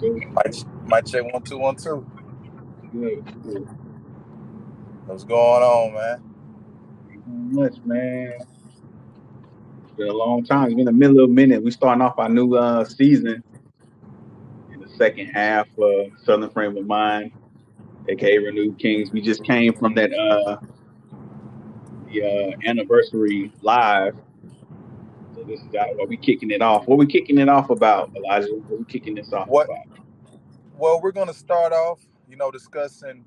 [0.00, 2.06] Might might check one two one two.
[2.92, 3.68] Good, good.
[5.06, 6.34] What's going on, man?
[7.26, 8.34] Not much, man.
[9.82, 10.66] It's been a long time.
[10.66, 11.62] It's been a middle of a minute.
[11.62, 13.42] We starting off our new uh, season
[14.72, 15.66] in the second half.
[15.78, 17.32] of Southern Frame of Mind,
[18.08, 19.10] aka Renewed Kings.
[19.12, 20.58] We just came from that uh,
[22.08, 24.14] the uh, anniversary live.
[25.48, 25.96] This is out.
[25.96, 26.86] What we kicking it off?
[26.86, 28.48] What we kicking it off about, Elijah?
[28.52, 29.64] What we kicking this off What?
[29.66, 29.98] about?
[30.76, 33.24] Well, we're gonna start off, you know, discussing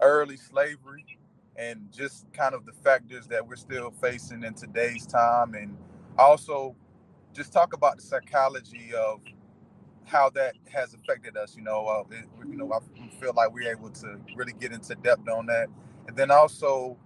[0.00, 1.18] early slavery
[1.56, 5.76] and just kind of the factors that we're still facing in today's time, and
[6.18, 6.74] also
[7.34, 9.20] just talk about the psychology of
[10.06, 11.54] how that has affected us.
[11.54, 12.78] You know, uh, it, you know, I
[13.20, 15.68] feel like we're able to really get into depth on that,
[16.06, 16.96] and then also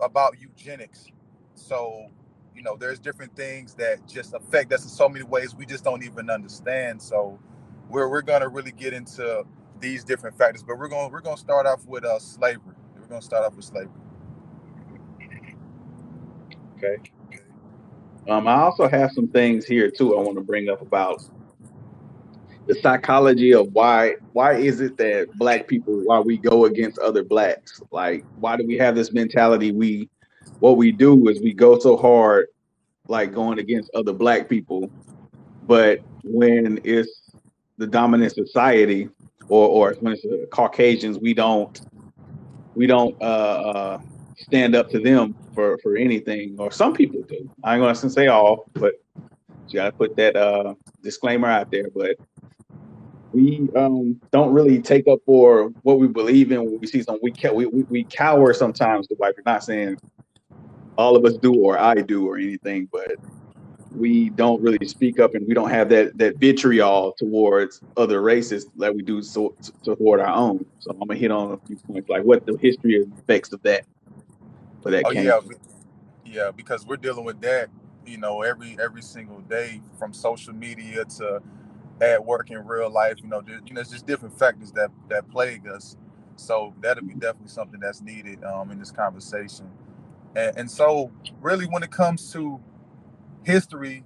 [0.00, 1.06] about eugenics.
[1.54, 2.08] So,
[2.54, 5.84] you know, there's different things that just affect us in so many ways we just
[5.84, 7.00] don't even understand.
[7.00, 7.38] So,
[7.88, 9.44] we're we're gonna really get into
[9.80, 12.74] these different factors, but we're gonna we're gonna start off with uh slavery.
[12.98, 13.90] We're gonna start off with slavery.
[16.76, 16.96] Okay.
[18.28, 20.16] Um, I also have some things here too.
[20.16, 21.22] I want to bring up about
[22.66, 27.24] the psychology of why why is it that black people why we go against other
[27.24, 30.08] blacks like why do we have this mentality we
[30.62, 32.46] what we do is we go so hard
[33.08, 34.88] like going against other black people
[35.64, 37.32] but when it's
[37.78, 39.08] the dominant society
[39.48, 41.80] or or when it's the caucasians we don't
[42.76, 43.24] we don't uh,
[43.74, 43.98] uh
[44.36, 48.28] stand up to them for for anything or some people do i ain't gonna say
[48.28, 48.94] all but
[49.66, 52.14] you gotta put that uh disclaimer out there but
[53.32, 57.22] we um, don't really take up for what we believe in when we see something.
[57.22, 59.32] We, we, we we cower sometimes to white.
[59.38, 59.96] We're not saying
[60.96, 63.10] all of us do or I do or anything, but
[63.94, 68.66] we don't really speak up and we don't have that that vitriol towards other races
[68.76, 69.54] that we do so,
[69.84, 70.64] toward our own.
[70.78, 73.62] So I'm gonna hit on a few points like what the history and effects of
[73.62, 73.84] that
[74.82, 75.24] for that Oh came.
[75.24, 75.40] yeah,
[76.24, 77.68] yeah, because we're dealing with that,
[78.06, 81.42] you know, every every single day from social media to
[82.00, 83.16] at work in real life.
[83.22, 85.96] You know, there, you know, it's just different factors that that plague us.
[86.36, 89.70] So that'll be definitely something that's needed um, in this conversation.
[90.34, 91.10] And, and so,
[91.40, 92.60] really, when it comes to
[93.44, 94.04] history,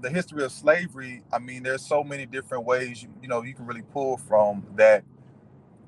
[0.00, 3.54] the history of slavery, I mean, there's so many different ways you, you know you
[3.54, 5.04] can really pull from that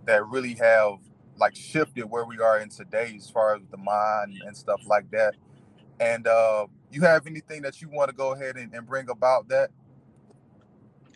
[0.06, 0.98] that really have
[1.36, 5.10] like shifted where we are in today as far as the mind and stuff like
[5.10, 5.34] that.
[5.98, 9.48] And uh, you have anything that you want to go ahead and, and bring about
[9.48, 9.70] that?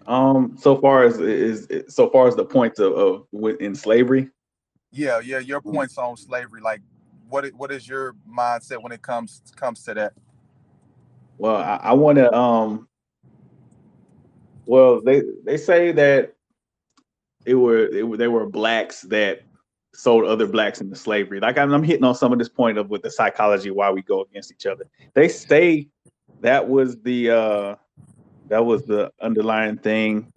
[0.06, 3.26] Um, so far as is so far as the points of, of
[3.60, 4.30] in slavery.
[4.90, 6.80] Yeah, yeah, your points on slavery, like
[7.28, 10.12] what what is your mindset when it comes comes to that?
[11.38, 12.32] Well, I, I want to.
[12.34, 12.88] Um,
[14.66, 16.34] well, they they say that
[17.46, 19.42] it were, it were they were blacks that
[19.94, 21.40] sold other blacks into slavery.
[21.40, 24.02] Like I'm, I'm hitting on some of this point of with the psychology why we
[24.02, 24.84] go against each other.
[25.14, 25.88] They say
[26.40, 27.74] that was the uh,
[28.48, 30.32] that was the underlying thing.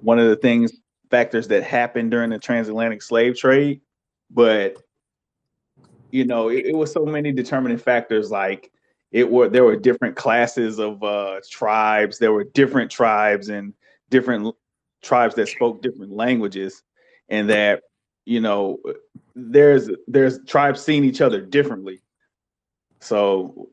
[0.00, 0.72] One of the things
[1.10, 3.80] factors that happened during the transatlantic slave trade,
[4.30, 4.76] but
[6.14, 8.70] you know it, it was so many determining factors like
[9.10, 13.72] it were there were different classes of uh tribes there were different tribes and
[14.10, 14.54] different
[15.02, 16.82] tribes that spoke different languages
[17.28, 17.82] and that
[18.26, 18.78] you know
[19.34, 22.00] there's there's tribes seeing each other differently.
[23.00, 23.70] So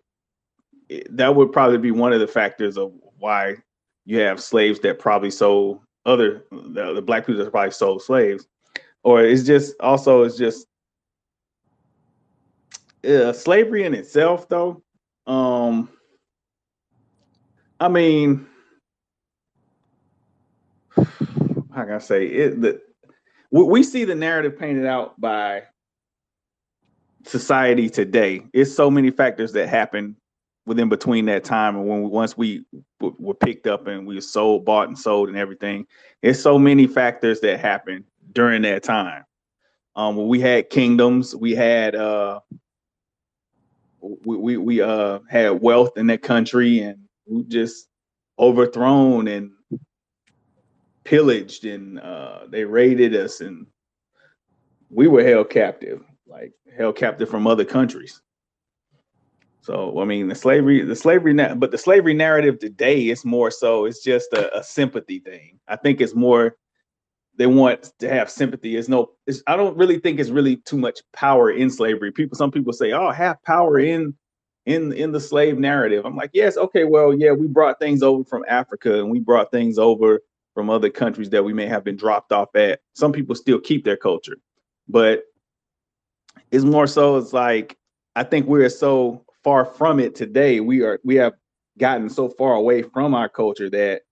[1.10, 3.58] that would probably be one of the factors of why
[4.06, 8.48] you have slaves that probably sold other the, the black people that probably sold slaves.
[9.04, 10.68] Or it's just also it's just
[13.08, 14.82] uh, slavery in itself though
[15.28, 15.90] um
[17.80, 18.48] i mean
[20.96, 22.62] how can i say it?
[22.62, 22.82] The
[23.52, 25.64] we, see the narrative painted out by
[27.26, 28.44] society today.
[28.54, 30.16] It's so many factors that happen
[30.66, 32.64] within between that time and when we, once we
[33.00, 35.86] w- were picked up and we were sold bought and sold and everything.
[36.22, 39.26] It's so many factors that happened during that time.
[39.96, 42.40] Um when we had kingdoms we had uh
[44.02, 47.88] we we, we uh had wealth in that country and we just
[48.40, 49.52] overthrown and
[51.04, 53.66] pillaged and uh they raided us and
[54.90, 58.22] we were held captive like held captive from other countries.
[59.62, 63.86] So i mean the slavery the slavery but the slavery narrative today is more so
[63.86, 65.60] it's just a, a sympathy thing.
[65.68, 66.56] I think it's more
[67.42, 68.76] they want to have sympathy.
[68.76, 72.12] It's no, it's, I don't really think it's really too much power in slavery.
[72.12, 74.14] People, some people say, "Oh, have power in
[74.68, 78.24] in in the slave narrative." I'm like, yes, okay, well, yeah, we brought things over
[78.24, 80.22] from Africa and we brought things over
[80.54, 82.82] from other countries that we may have been dropped off at.
[82.94, 84.38] Some people still keep their culture,
[84.88, 85.24] but
[86.52, 87.76] it's more so it's like
[88.16, 90.60] I think we're so far from it today.
[90.60, 91.34] We are we have
[91.80, 94.04] gotten so far away from our culture that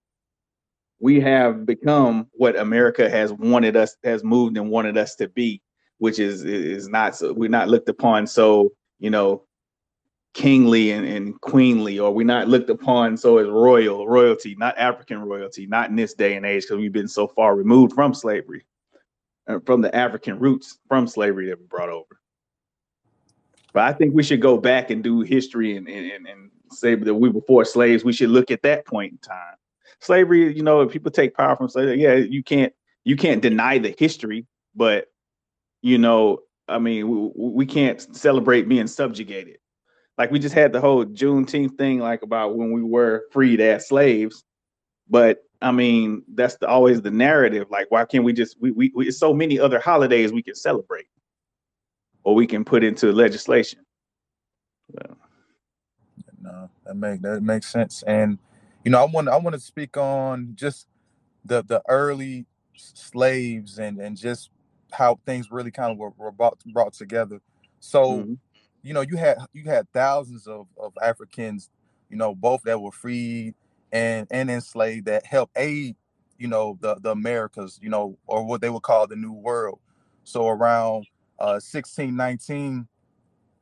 [0.99, 5.61] we have become what America has wanted us has moved and wanted us to be,
[5.97, 9.43] which is is not so we're not looked upon so you know
[10.33, 15.21] kingly and, and queenly, or we're not looked upon so as royal royalty, not African
[15.21, 18.65] royalty, not in this day and age because we've been so far removed from slavery,
[19.47, 22.19] uh, from the African roots from slavery that we brought over.
[23.73, 27.13] But I think we should go back and do history and, and, and say that
[27.13, 28.03] we were before slaves.
[28.03, 29.55] We should look at that point in time
[29.99, 32.73] slavery, you know, if people take power from slavery, yeah, you can't
[33.03, 35.07] you can't deny the history, but
[35.81, 39.57] you know, I mean, we, we can't celebrate being subjugated.
[40.17, 43.87] Like we just had the whole Juneteenth thing, like about when we were freed as
[43.87, 44.43] slaves,
[45.09, 47.67] but I mean, that's the, always the narrative.
[47.69, 51.07] Like, why can't we just we, we we so many other holidays we can celebrate,
[52.23, 53.79] or we can put into legislation.
[54.91, 55.15] So.
[56.41, 58.37] No, that make that makes sense, and
[58.83, 60.87] you know, I want I want to speak on just
[61.45, 62.45] the the early
[62.75, 64.51] slaves and and just
[64.91, 67.41] how things really kind of were, were brought brought together.
[67.79, 68.33] So, mm-hmm.
[68.81, 71.69] you know, you had you had thousands of of Africans,
[72.09, 73.55] you know, both that were freed
[73.91, 75.95] and and enslaved that helped aid,
[76.37, 79.79] you know, the the Americas, you know, or what they would call the New World.
[80.23, 81.07] So around
[81.39, 82.87] uh 1619,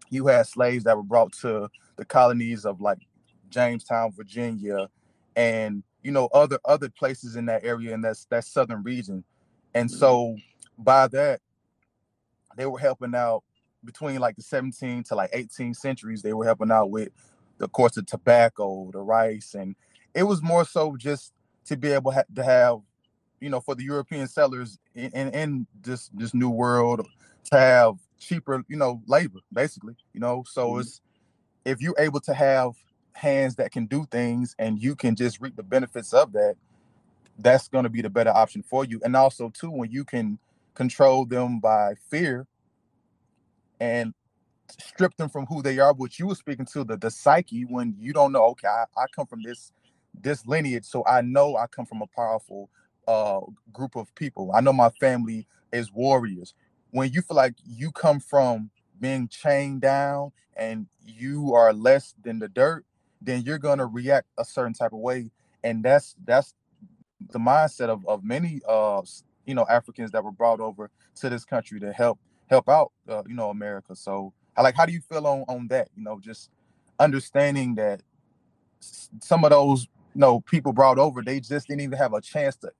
[0.09, 2.99] you had slaves that were brought to the colonies of like
[3.49, 4.89] Jamestown, Virginia,
[5.37, 9.23] and you know other other places in that area in that that southern region
[9.73, 9.99] and mm-hmm.
[9.99, 10.35] so
[10.77, 11.39] by that
[12.57, 13.43] they were helping out
[13.85, 17.09] between like the 17 to like 18 centuries they were helping out with
[17.59, 19.75] the course of tobacco the rice and
[20.13, 21.31] it was more so just
[21.65, 22.79] to be able ha- to have
[23.39, 27.07] you know for the european settlers in, in, in this this new world
[27.43, 30.81] to have cheaper you know labor basically you know so mm-hmm.
[30.81, 31.01] it's
[31.63, 32.71] if you're able to have
[33.17, 36.55] hands that can do things and you can just reap the benefits of that
[37.39, 39.01] that's going to be the better option for you.
[39.03, 40.39] And also too when you can
[40.75, 42.47] control them by fear
[43.79, 44.13] and
[44.79, 47.95] strip them from who they are which you were speaking to the the psyche when
[47.99, 49.71] you don't know okay I, I come from this
[50.21, 52.69] this lineage so i know i come from a powerful
[53.07, 53.41] uh
[53.73, 54.51] group of people.
[54.55, 56.53] I know my family is warriors.
[56.91, 58.69] When you feel like you come from
[58.99, 62.85] being chained down and you are less than the dirt
[63.21, 65.29] then you're going to react a certain type of way
[65.63, 66.53] and that's that's
[67.31, 69.01] the mindset of, of many uh
[69.45, 72.19] you know africans that were brought over to this country to help
[72.49, 73.95] help out uh, you know america.
[73.95, 75.89] So I like how do you feel on on that?
[75.95, 76.49] You know just
[76.99, 78.01] understanding that
[78.79, 79.83] some of those
[80.15, 82.71] you know people brought over they just didn't even have a chance to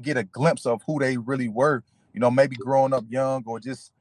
[0.00, 1.82] get a glimpse of who they really were
[2.12, 3.92] you know maybe growing up young or just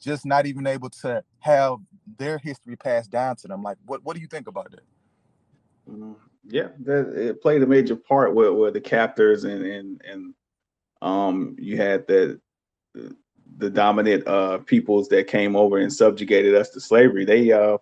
[0.00, 1.76] just not even able to have
[2.18, 3.62] their history passed down to them.
[3.62, 4.82] Like what what do you think about that.
[6.44, 10.34] Yeah, that it played a major part with, with the captors and and and
[11.00, 12.40] um you had the
[13.58, 17.24] the dominant uh peoples that came over and subjugated us to slavery.
[17.24, 17.78] They uh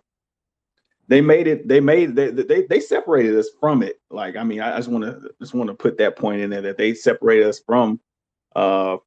[1.07, 3.99] they made it they made they they, they separated us from it.
[4.09, 6.61] Like I mean, I just want to just want to put that point in there
[6.61, 7.99] that they separated us from
[8.55, 8.97] uh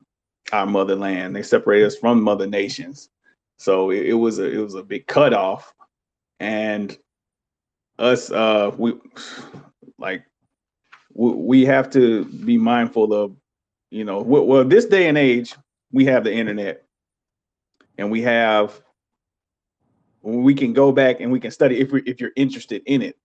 [0.52, 1.34] our motherland.
[1.34, 3.08] They separated us from mother nations.
[3.56, 5.72] So it, it was a it was a big cutoff.
[6.40, 6.96] And
[7.98, 8.94] us uh we
[9.98, 10.24] like
[11.16, 13.36] we, have to be mindful of
[13.90, 15.54] you know well this day and age
[15.94, 16.82] we have the internet.
[17.96, 18.82] And we have
[20.22, 23.16] we can go back and we can study if we if you're interested in it.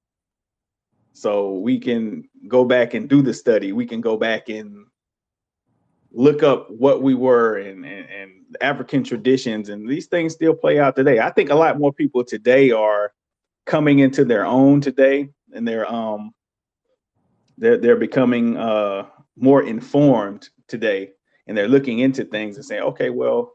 [1.13, 3.71] So we can go back and do the study.
[3.71, 4.85] We can go back and
[6.11, 10.79] look up what we were and, and, and african traditions and these things still play
[10.79, 11.19] out today.
[11.19, 13.13] I think a lot more people today are
[13.69, 16.33] coming into their own today and they're um
[17.59, 19.05] they're they're becoming uh
[19.37, 21.11] more informed today
[21.45, 23.53] and they're looking into things and saying okay well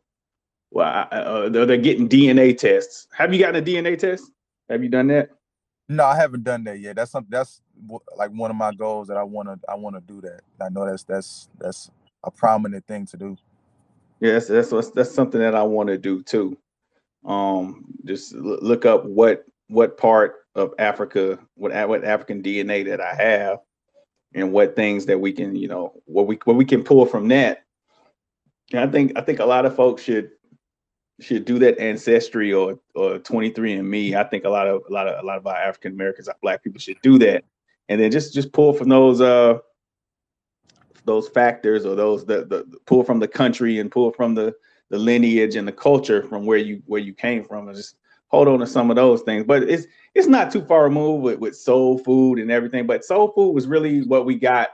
[0.71, 3.09] well I, uh, they're, they're getting dna tests.
[3.12, 4.30] Have you gotten a dna test?
[4.71, 5.30] Have you done that?
[5.88, 6.94] No i haven't done that yet.
[6.94, 7.61] That's something that's
[8.16, 10.42] like one of my goals that i want to i want to do that.
[10.61, 11.90] I know that's that's that's
[12.23, 13.37] a prominent thing to do.
[14.21, 16.56] Yes that's that's, that's something that i want to do too.
[17.25, 23.14] Um just look up what what part of Africa, what what African DNA that I
[23.14, 23.59] have,
[24.35, 27.28] and what things that we can, you know, what we what we can pull from
[27.28, 27.64] that.
[28.73, 30.30] And I think I think a lot of folks should
[31.21, 34.14] should do that ancestry or or 23andme.
[34.14, 36.62] I think a lot of a lot of a lot of our African Americans, black
[36.62, 37.44] people should do that.
[37.88, 39.59] And then just just pull from those uh
[41.04, 44.54] those factors or those the, the, the pull from the country and pull from the
[44.90, 47.97] the lineage and the culture from where you where you came from and just
[48.35, 49.45] hold on to some of those things.
[49.45, 52.87] But it's it's not too far removed with, with soul food and everything.
[52.87, 54.69] But soul food was really what we got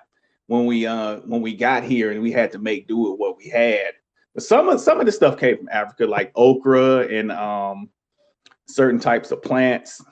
[0.46, 3.36] when we uh when we got here and we had to make do with what
[3.36, 3.92] we had.
[4.34, 7.88] But some of some of the stuff came from Africa, like okra and um
[8.66, 10.02] certain types of plants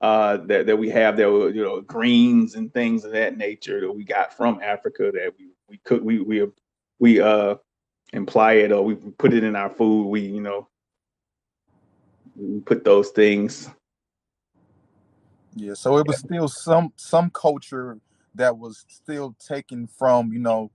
[0.00, 3.80] uh, that, that we have that were, you know, greens and things of that nature
[3.80, 6.46] that we got from Africa that we, we cook, we, we,
[6.98, 7.54] we, uh,
[8.12, 10.08] imply it or we put it in our food.
[10.08, 10.68] We, you know,
[12.64, 13.70] put those things.
[15.54, 15.74] Yeah.
[15.74, 17.98] So it was still some, some culture
[18.34, 20.70] that was still taken from, you know,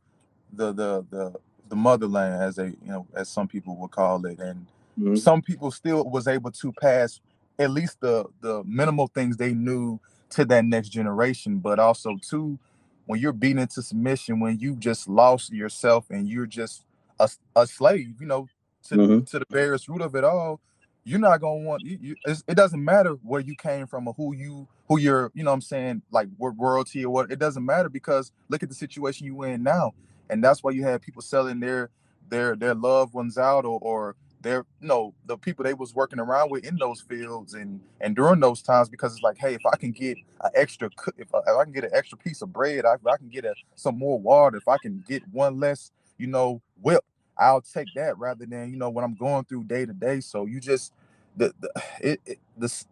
[0.53, 1.33] the, the, the,
[1.69, 4.39] the motherland as a, you know, as some people would call it.
[4.39, 4.67] And
[4.99, 5.15] mm-hmm.
[5.15, 7.19] some people still was able to pass
[7.59, 9.99] at least the the minimal things they knew
[10.29, 12.57] to that next generation but also too
[13.05, 16.83] when you're beaten into submission when you just lost yourself and you're just
[17.19, 18.47] a, a slave you know
[18.83, 19.23] to, mm-hmm.
[19.23, 20.59] to the barest root of it all
[21.07, 24.35] you're not gonna want you, you it doesn't matter where you came from or who
[24.35, 27.89] you who you're you know i'm saying like what royalty or what it doesn't matter
[27.89, 29.93] because look at the situation you in now.
[30.29, 31.89] And that's why you have people selling their
[32.29, 36.19] their their loved ones out or, or they're you know the people they was working
[36.19, 39.65] around with in those fields and and during those times because it's like hey if
[39.65, 42.51] i can get an extra if I, if I can get an extra piece of
[42.53, 45.91] bread I, I can get a, some more water if i can get one less
[46.17, 47.03] you know whip
[47.39, 50.45] i'll take that rather than you know what i'm going through day to day so
[50.45, 50.93] you just
[51.35, 51.69] the, the
[52.01, 52.85] it, it the,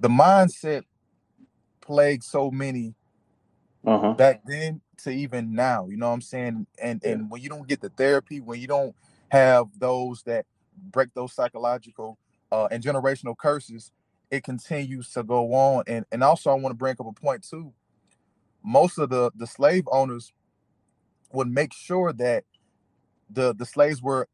[0.00, 0.82] the mindset
[1.80, 2.94] plagued so many
[3.86, 4.12] uh-huh.
[4.14, 7.12] back then to even now you know what i'm saying and yeah.
[7.12, 8.94] and when you don't get the therapy when you don't
[9.28, 12.18] have those that break those psychological
[12.52, 13.90] uh, and generational curses,
[14.30, 15.84] it continues to go on.
[15.86, 17.72] And and also I want to bring up a point too.
[18.64, 20.32] Most of the the slave owners
[21.32, 22.44] would make sure that
[23.30, 24.28] the the slaves were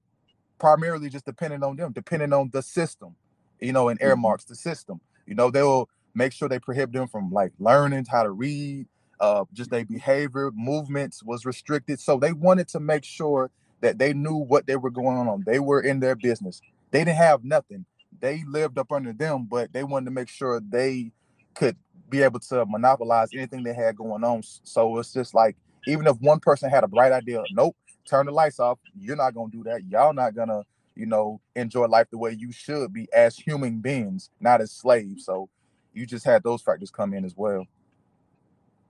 [0.59, 3.17] primarily just dependent on them, depending on the system,
[3.61, 4.23] you know, and air mm-hmm.
[4.23, 5.01] marks the system.
[5.27, 8.87] You know, they will make sure they prohibit them from like learning how to read,
[9.21, 12.01] uh, just their behavior, movements was restricted.
[12.01, 15.43] So they wanted to make sure that they knew what they were going on.
[15.47, 16.61] They were in their business.
[16.91, 17.85] They didn't have nothing.
[18.21, 21.13] They lived up under them, but they wanted to make sure they
[21.55, 21.77] could
[22.09, 24.43] be able to monopolize anything they had going on.
[24.65, 25.57] So it's just like
[25.87, 28.79] even if one person had a bright idea, nope, turn the lights off.
[28.99, 29.85] You're not gonna do that.
[29.85, 30.63] Y'all not gonna,
[30.95, 35.25] you know, enjoy life the way you should be as human beings, not as slaves.
[35.25, 35.49] So
[35.93, 37.67] you just had those factors come in as well.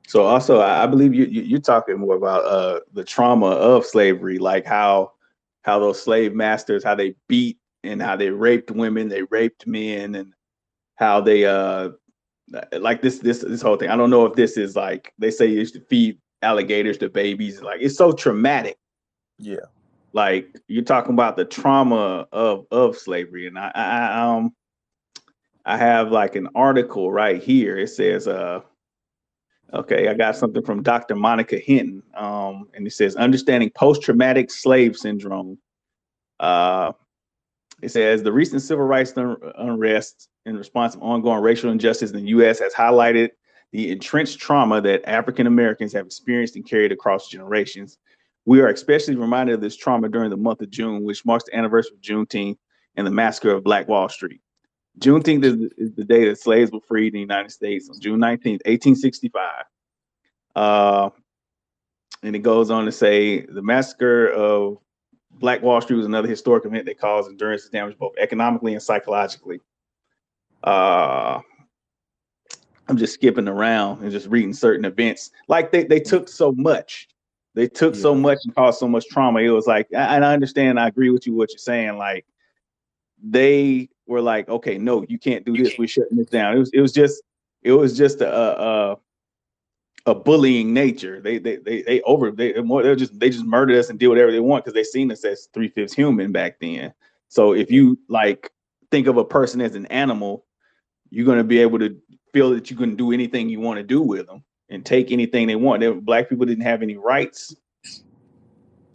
[0.07, 4.39] So also, I believe you, you are talking more about uh, the trauma of slavery,
[4.39, 5.13] like how
[5.63, 10.17] how those slave masters, how they beat and how they raped women, they raped men,
[10.17, 10.35] and
[10.97, 11.91] how they uh
[12.79, 13.91] like this this this whole thing.
[13.91, 17.09] I don't know if this is like they say you used to feed alligators to
[17.09, 17.63] babies.
[17.63, 18.77] Like it's so traumatic.
[19.43, 19.67] Yeah.
[20.13, 24.55] Like you're talking about the trauma of of slavery, and I, I um
[25.65, 27.79] I have like an article right here.
[27.79, 28.61] It says uh
[29.75, 31.17] Okay, I got something from Dr.
[31.17, 35.57] Monica Hinton, um, and it says understanding post-traumatic slave syndrome.
[36.39, 36.93] Uh,
[37.81, 42.19] it says the recent civil rights un- unrest in response to ongoing racial injustice in
[42.19, 42.59] the U.S.
[42.59, 43.31] has highlighted
[43.73, 47.97] the entrenched trauma that African Americans have experienced and carried across generations.
[48.45, 51.57] We are especially reminded of this trauma during the month of June, which marks the
[51.57, 52.59] anniversary of Juneteenth
[52.97, 54.41] and the massacre of Black Wall Street.
[54.99, 58.21] Juneteenth is, is, the day that slaves were freed in the United States on June
[58.21, 59.65] 19th, 1865.
[60.55, 61.11] Uh,
[62.23, 64.79] and it goes on to say the massacre of
[65.31, 69.61] Black Wall Street was another historic event that caused endurance damage both economically and psychologically.
[70.63, 71.41] Uh,
[72.89, 75.31] I'm just skipping around and just reading certain events.
[75.49, 77.09] Like they, they took so much.
[77.55, 78.01] They took yeah.
[78.01, 79.41] so much and caused so much trauma.
[79.41, 81.99] It was like, and I understand, I agree with you what you're saying.
[81.99, 82.25] Like
[83.23, 85.75] they were like, okay, no, you can't do this.
[85.79, 86.57] We're shutting this down.
[86.57, 87.23] It was it was just
[87.63, 88.97] it was just a a,
[90.07, 91.21] a bullying nature.
[91.21, 94.09] They they they they over they more they just they just murdered us and do
[94.09, 96.95] whatever they want because they seen us as three fifths human back then.
[97.29, 98.51] So if you like
[98.91, 100.47] think of a person as an animal,
[101.11, 102.01] you're gonna be able to
[102.33, 105.47] feel that you can do anything you want to do with them and take anything
[105.47, 105.81] they want.
[105.81, 107.55] They, black people didn't have any rights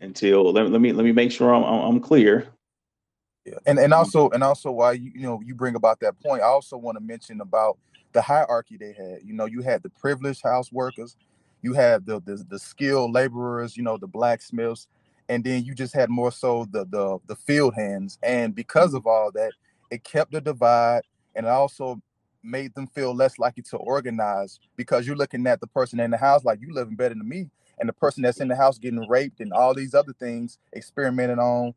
[0.01, 2.47] until let, let me let me make sure I'm I'm clear.
[3.45, 3.53] Yeah.
[3.65, 6.47] And and also and also why you you know you bring about that point, I
[6.47, 7.77] also want to mention about
[8.11, 9.19] the hierarchy they had.
[9.23, 11.15] You know, you had the privileged house workers,
[11.61, 14.87] you had the the, the skilled laborers, you know, the blacksmiths,
[15.29, 18.17] and then you just had more so the the the field hands.
[18.23, 19.51] And because of all that,
[19.91, 21.03] it kept the divide
[21.35, 22.01] and it also
[22.47, 26.17] made them feel less likely to organize because you're looking at the person in the
[26.17, 27.49] house like you living better than me
[27.79, 31.39] and the person that's in the house getting raped and all these other things experimented
[31.39, 31.73] on,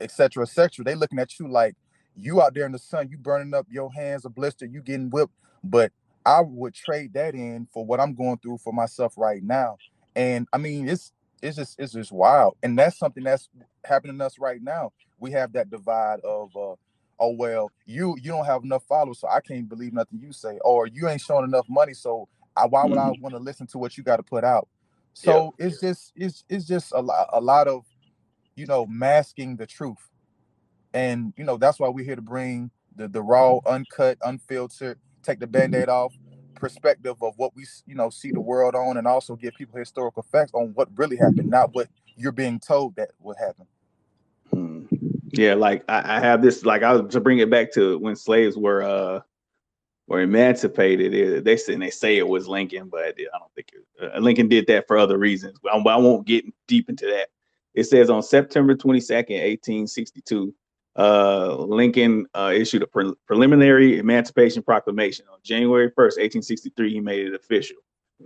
[0.00, 0.84] etc., etc.
[0.84, 1.76] They looking at you like
[2.16, 5.10] you out there in the sun, you burning up your hands a blister, you getting
[5.10, 5.34] whipped.
[5.62, 5.92] But
[6.24, 9.76] I would trade that in for what I'm going through for myself right now.
[10.14, 13.48] And I mean, it's it's just it's just wild, and that's something that's
[13.84, 14.92] happening to us right now.
[15.18, 16.74] We have that divide of uh,
[17.18, 20.58] oh well, you you don't have enough followers, so I can't believe nothing you say,
[20.64, 23.18] or you ain't showing enough money, so I, why would mm-hmm.
[23.18, 24.68] I want to listen to what you got to put out?
[25.12, 25.66] So yeah.
[25.66, 27.84] it's just it's it's just a lot a lot of
[28.54, 30.10] you know masking the truth,
[30.92, 35.40] and you know that's why we're here to bring the the raw, uncut, unfiltered, take
[35.40, 36.12] the band-aid off
[36.54, 40.22] perspective of what we you know see the world on, and also give people historical
[40.22, 43.66] facts on what really happened, not what you're being told that would happen.
[44.50, 44.84] Hmm.
[45.36, 48.16] Yeah, like I, I, have this, like I was to bring it back to when
[48.16, 49.20] slaves were uh
[50.06, 51.14] were emancipated.
[51.14, 54.48] It, they say they say it was Lincoln, but I don't think it, uh, Lincoln
[54.48, 55.58] did that for other reasons.
[55.70, 57.28] I, I won't get deep into that.
[57.74, 60.54] It says on September 22nd, 1862,
[60.96, 65.26] uh, Lincoln uh, issued a pre- preliminary Emancipation Proclamation.
[65.30, 67.76] On January 1st, 1863, he made it official.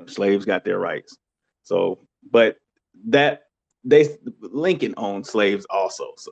[0.06, 1.18] slaves got their rights.
[1.64, 1.98] So,
[2.30, 2.58] but
[3.06, 3.44] that
[3.82, 6.12] they Lincoln owned slaves also.
[6.16, 6.30] So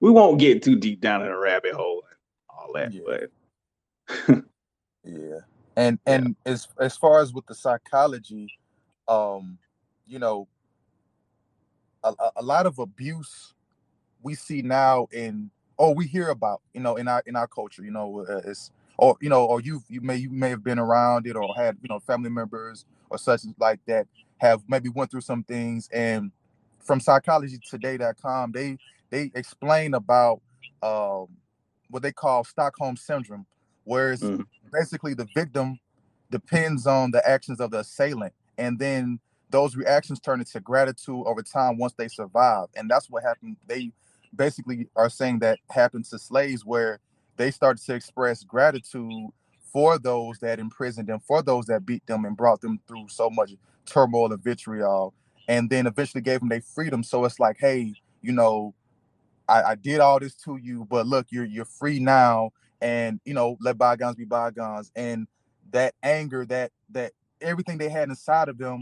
[0.00, 2.16] we won't get too deep down in a rabbit hole and
[2.48, 2.92] all that.
[2.92, 3.02] Yeah.
[4.28, 4.44] But
[5.04, 5.38] yeah,
[5.76, 6.52] and and yeah.
[6.52, 8.48] as as far as with the psychology,
[9.08, 9.58] um,
[10.06, 10.48] you know,
[12.02, 13.54] a, a lot of abuse
[14.22, 17.82] we see now in or we hear about, you know, in our in our culture,
[17.82, 20.78] you know, uh, it's or you know, or you you may you may have been
[20.78, 24.06] around it or had you know family members or such like that
[24.38, 26.32] have maybe went through some things and
[26.80, 28.78] from psychologytoday.com they
[29.10, 30.40] they explain about
[30.82, 31.26] um,
[31.88, 33.46] what they call Stockholm syndrome,
[33.84, 34.42] whereas mm-hmm.
[34.72, 35.78] basically the victim
[36.30, 39.18] depends on the actions of the assailant, and then
[39.50, 43.56] those reactions turn into gratitude over time once they survive, and that's what happened.
[43.66, 43.92] They
[44.34, 47.00] basically are saying that happened to slaves, where
[47.36, 49.30] they started to express gratitude
[49.72, 53.30] for those that imprisoned them, for those that beat them and brought them through so
[53.30, 53.52] much
[53.86, 55.14] turmoil and vitriol,
[55.48, 57.02] and then eventually gave them their freedom.
[57.02, 58.74] So it's like, hey, you know,
[59.50, 63.34] I, I did all this to you, but look, you're you're free now, and you
[63.34, 64.92] know, let bygones be bygones.
[64.94, 65.26] And
[65.72, 68.80] that anger, that that everything they had inside of them,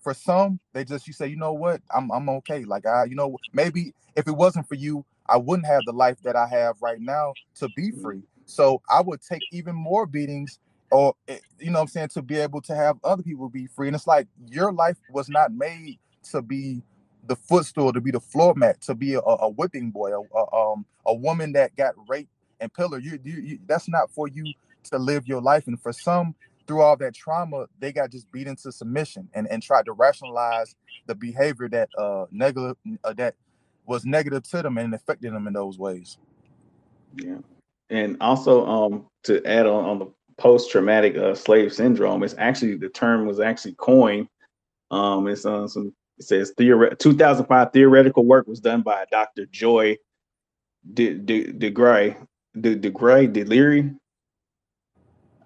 [0.00, 2.64] for some, they just you say, you know what, I'm I'm okay.
[2.64, 6.22] Like I, you know, maybe if it wasn't for you, I wouldn't have the life
[6.22, 8.22] that I have right now to be free.
[8.46, 10.58] So I would take even more beatings
[10.90, 13.88] or eh, you know I'm saying to be able to have other people be free.
[13.88, 15.98] And it's like your life was not made
[16.30, 16.82] to be
[17.26, 20.72] the footstool, to be the floor mat, to be a, a whipping boy, a, a,
[20.72, 23.04] um, a woman that got raped and pillared.
[23.04, 24.52] You, you, you, that's not for you
[24.84, 25.66] to live your life.
[25.66, 26.34] And for some,
[26.66, 30.74] through all that trauma, they got just beat into submission and, and tried to rationalize
[31.06, 33.34] the behavior that uh, negative uh, that
[33.86, 36.18] was negative to them and affected them in those ways.
[37.16, 37.38] Yeah,
[37.90, 42.76] and also um, to add on on the post traumatic uh, slave syndrome, it's actually
[42.76, 44.28] the term was actually coined.
[44.90, 49.46] Um, it's on uh, some it says theore- 2005 theoretical work was done by Dr.
[49.46, 49.96] Joy
[50.94, 52.16] De, De, DeGray,
[52.60, 53.96] De, DeGray, Deliri.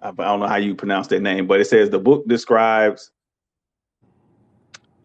[0.01, 3.11] I don't know how you pronounce that name, but it says the book describes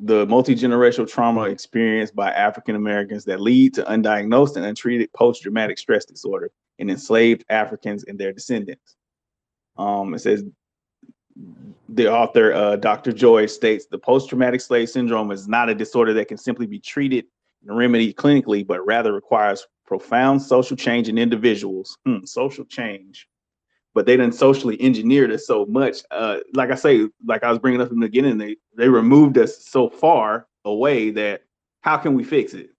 [0.00, 6.04] the multi-generational trauma experienced by African Americans that lead to undiagnosed and untreated post-traumatic stress
[6.04, 8.96] disorder in enslaved Africans and their descendants.
[9.78, 10.44] Um, it says
[11.88, 13.12] the author, uh, Dr.
[13.12, 16.80] Joy, states the post traumatic slave syndrome is not a disorder that can simply be
[16.80, 17.26] treated
[17.66, 21.96] and remedied clinically, but rather requires profound social change in individuals.
[22.04, 23.28] Hmm, social change.
[23.94, 25.98] But they didn't socially engineered us so much.
[26.10, 29.38] Uh, like I say, like I was bringing up in the beginning, they, they removed
[29.38, 31.44] us so far away that
[31.80, 32.70] how can we fix it?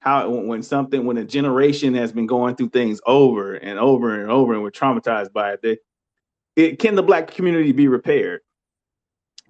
[0.00, 4.30] How when something when a generation has been going through things over and over and
[4.30, 5.78] over and we're traumatized by it, they,
[6.56, 8.40] it, can the black community be repaired?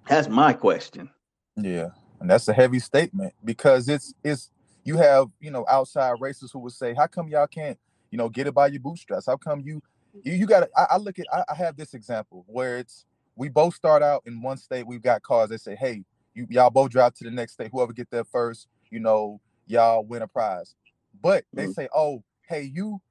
[0.07, 1.09] That's my question.
[1.55, 1.89] Yeah,
[2.19, 4.51] and that's a heavy statement because it's it's
[4.83, 7.79] you have you know outside racists who would say, how come y'all can't
[8.11, 9.25] you know get it by your bootstraps?
[9.25, 9.81] How come you
[10.23, 10.69] you, you got?
[10.75, 14.23] I, I, look at I, I have this example where it's we both start out
[14.25, 14.85] in one state.
[14.85, 15.49] We've got cars.
[15.49, 17.69] They say, hey, you y'all both drive to the next state.
[17.71, 20.75] Whoever get there first, you know, y'all win a prize.
[21.21, 21.71] But they mm-hmm.
[21.71, 23.01] say, oh, hey, you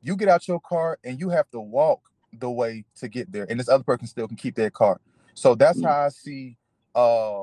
[0.00, 2.00] you get out your car and you have to walk
[2.32, 5.00] the way to get there, and this other person still can keep their car.
[5.34, 5.86] So that's mm.
[5.86, 6.56] how I see
[6.94, 7.42] uh,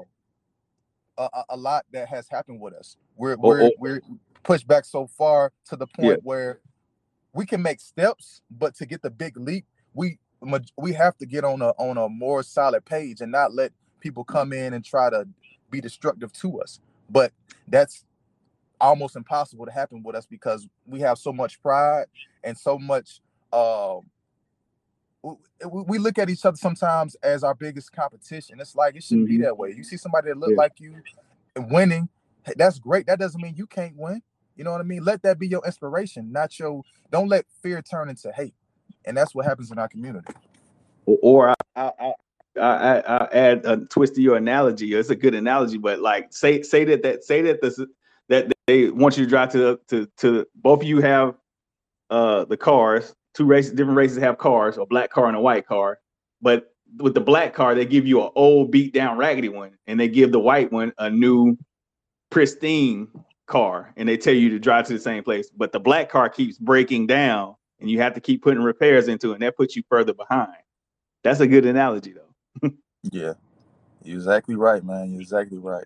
[1.18, 2.98] a, a, lot that has happened with us.
[3.16, 3.72] We're we're oh, oh.
[3.80, 4.02] we're
[4.44, 6.16] pushed back so far to the point yeah.
[6.24, 6.60] where
[7.34, 10.20] we can make steps, but to get the big leap, we
[10.78, 14.24] we have to get on a on a more solid page and not let people
[14.24, 15.28] come in and try to
[15.72, 16.80] be destructive to us.
[17.10, 17.32] But
[17.68, 18.06] that's
[18.80, 22.06] almost impossible to happen with us because we have so much pride
[22.44, 23.22] and so much
[23.54, 24.02] um
[25.70, 28.60] we look at each other sometimes as our biggest competition.
[28.60, 29.38] It's like it shouldn't mm-hmm.
[29.38, 29.74] be that way.
[29.76, 30.58] You see somebody that look yeah.
[30.58, 31.02] like you
[31.58, 32.10] winning,
[32.56, 33.08] that's great.
[33.08, 34.22] That doesn't mean you can't win.
[34.56, 35.04] You know what I mean?
[35.04, 36.82] Let that be your inspiration, not your.
[37.12, 38.54] Don't let fear turn into hate,
[39.06, 40.34] and that's what happens in our community.
[41.06, 42.14] Or I, I,
[42.60, 44.94] I, I add a twist to your analogy.
[44.94, 47.80] It's a good analogy, but like say say that that say that this
[48.30, 51.36] that they want you to drive to to to both of you have
[52.10, 53.14] uh the cars.
[53.36, 56.00] Two races, different races have cars, a black car and a white car.
[56.42, 60.00] But with the black car, they give you an old beat down raggedy one, and
[60.00, 61.58] they give the white one a new
[62.30, 63.08] pristine
[63.46, 66.30] car and they tell you to drive to the same place, but the black car
[66.30, 69.76] keeps breaking down and you have to keep putting repairs into it, and that puts
[69.76, 70.56] you further behind.
[71.24, 72.72] That's a good analogy though.
[73.12, 73.34] yeah.
[74.04, 75.12] You're exactly right, man.
[75.12, 75.86] You're exactly right.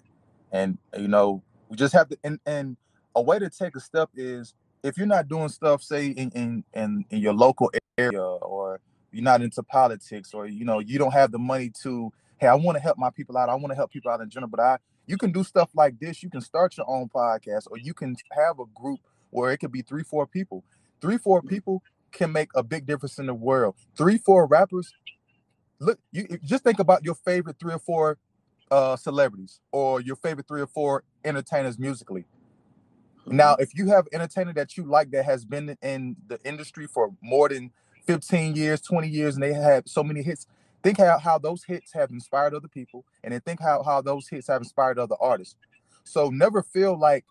[0.52, 2.78] And you know, we just have to and, and
[3.16, 6.64] a way to take a step is if you're not doing stuff, say in in
[6.74, 8.80] in, in your local area or
[9.12, 12.56] you're not into politics or you know, you don't have the money to, hey, I
[12.56, 13.50] want to help my people out.
[13.50, 16.00] I want to help people out in general, but I you can do stuff like
[16.00, 16.22] this.
[16.22, 19.00] You can start your own podcast, or you can have a group
[19.32, 20.64] where it could be three, four people.
[21.02, 23.76] Three, four people can make a big difference in the world.
[23.98, 24.94] Three, four rappers.
[25.80, 28.18] Look, you just think about your favorite three or four
[28.70, 32.26] uh, celebrities, or your favorite three or four entertainers musically.
[33.26, 33.64] Now, mm-hmm.
[33.64, 37.50] if you have entertainer that you like that has been in the industry for more
[37.50, 37.72] than
[38.08, 40.48] 15 years, 20 years, and they have so many hits,
[40.82, 44.28] think how, how those hits have inspired other people and then think how, how those
[44.28, 45.56] hits have inspired other artists.
[46.04, 47.26] So never feel like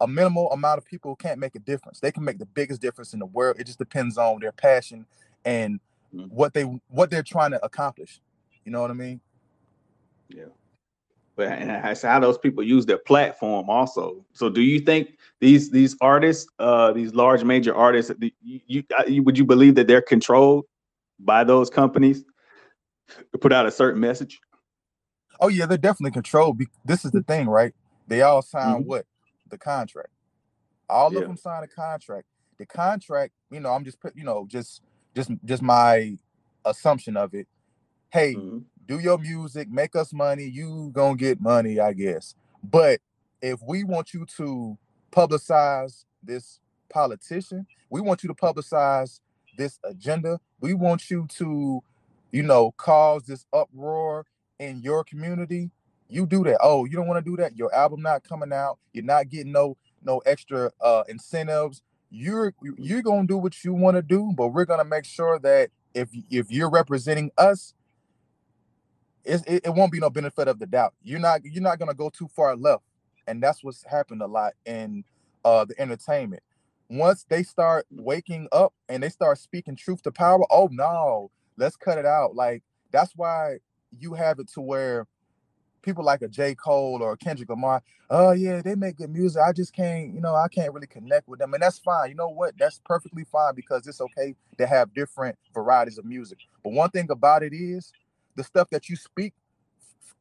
[0.00, 2.00] a minimal amount of people can't make a difference.
[2.00, 3.56] They can make the biggest difference in the world.
[3.58, 5.06] It just depends on their passion
[5.44, 5.80] and
[6.14, 6.26] mm-hmm.
[6.26, 8.20] what they what they're trying to accomplish.
[8.64, 9.20] You know what i mean?
[10.28, 10.46] Yeah
[11.36, 15.96] but and how those people use their platform also so do you think these these
[16.00, 20.64] artists uh these large major artists you, you, you would you believe that they're controlled
[21.18, 22.24] by those companies
[23.32, 24.40] to put out a certain message?
[25.40, 26.60] Oh yeah, they're definitely controlled.
[26.84, 27.74] This is the thing, right?
[28.06, 28.88] They all sign mm-hmm.
[28.88, 29.06] what
[29.48, 30.10] the contract.
[30.88, 31.20] All yeah.
[31.20, 32.26] of them sign a contract.
[32.58, 34.82] The contract, you know, I'm just put, you know, just
[35.14, 36.16] just just my
[36.64, 37.48] assumption of it.
[38.10, 38.58] Hey, mm-hmm.
[38.86, 40.44] Do your music, make us money.
[40.44, 42.34] You gonna get money, I guess.
[42.62, 43.00] But
[43.42, 44.78] if we want you to
[45.12, 49.20] publicize this politician, we want you to publicize
[49.56, 50.40] this agenda.
[50.60, 51.82] We want you to
[52.32, 54.26] you know, cause this uproar
[54.58, 55.70] in your community,
[56.08, 56.58] you do that.
[56.60, 57.56] Oh, you don't want to do that.
[57.56, 58.78] Your album not coming out.
[58.92, 61.80] You're not getting no no extra uh incentives.
[62.10, 65.70] You're you're gonna do what you want to do, but we're gonna make sure that
[65.94, 67.72] if if you're representing us,
[69.24, 70.94] it, it won't be no benefit of the doubt.
[71.02, 72.84] You're not you're not gonna go too far left,
[73.26, 75.04] and that's what's happened a lot in
[75.44, 76.42] uh the entertainment.
[76.90, 81.76] Once they start waking up and they start speaking truth to power, oh no, let's
[81.76, 82.34] cut it out.
[82.34, 83.58] Like that's why
[83.98, 85.06] you have it to where
[85.84, 86.54] people like a J.
[86.54, 89.40] Cole or Kendrick Lamar, oh yeah, they make good music.
[89.46, 91.54] I just can't, you know, I can't really connect with them.
[91.54, 92.08] And that's fine.
[92.08, 92.54] You know what?
[92.58, 96.38] That's perfectly fine because it's okay to have different varieties of music.
[96.64, 97.92] But one thing about it is
[98.36, 99.34] the stuff that you speak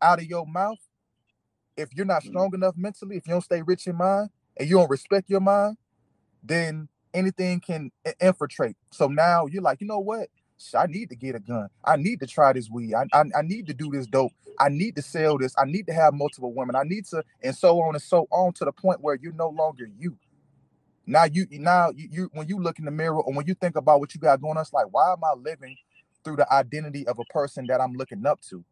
[0.01, 0.79] out of your mouth,
[1.77, 2.27] if you're not mm.
[2.27, 5.39] strong enough mentally, if you don't stay rich in mind and you don't respect your
[5.39, 5.77] mind,
[6.43, 8.75] then anything can infiltrate.
[8.91, 10.29] So now you're like, you know what?
[10.77, 11.67] I need to get a gun.
[11.83, 12.93] I need to try this weed.
[12.93, 14.31] I, I, I need to do this dope.
[14.59, 15.53] I need to sell this.
[15.57, 16.75] I need to have multiple women.
[16.75, 19.49] I need to, and so on and so on to the point where you're no
[19.49, 20.17] longer you.
[21.05, 23.75] Now you now you, you when you look in the mirror or when you think
[23.75, 25.75] about what you got going on, it's like, why am I living
[26.23, 28.63] through the identity of a person that I'm looking up to?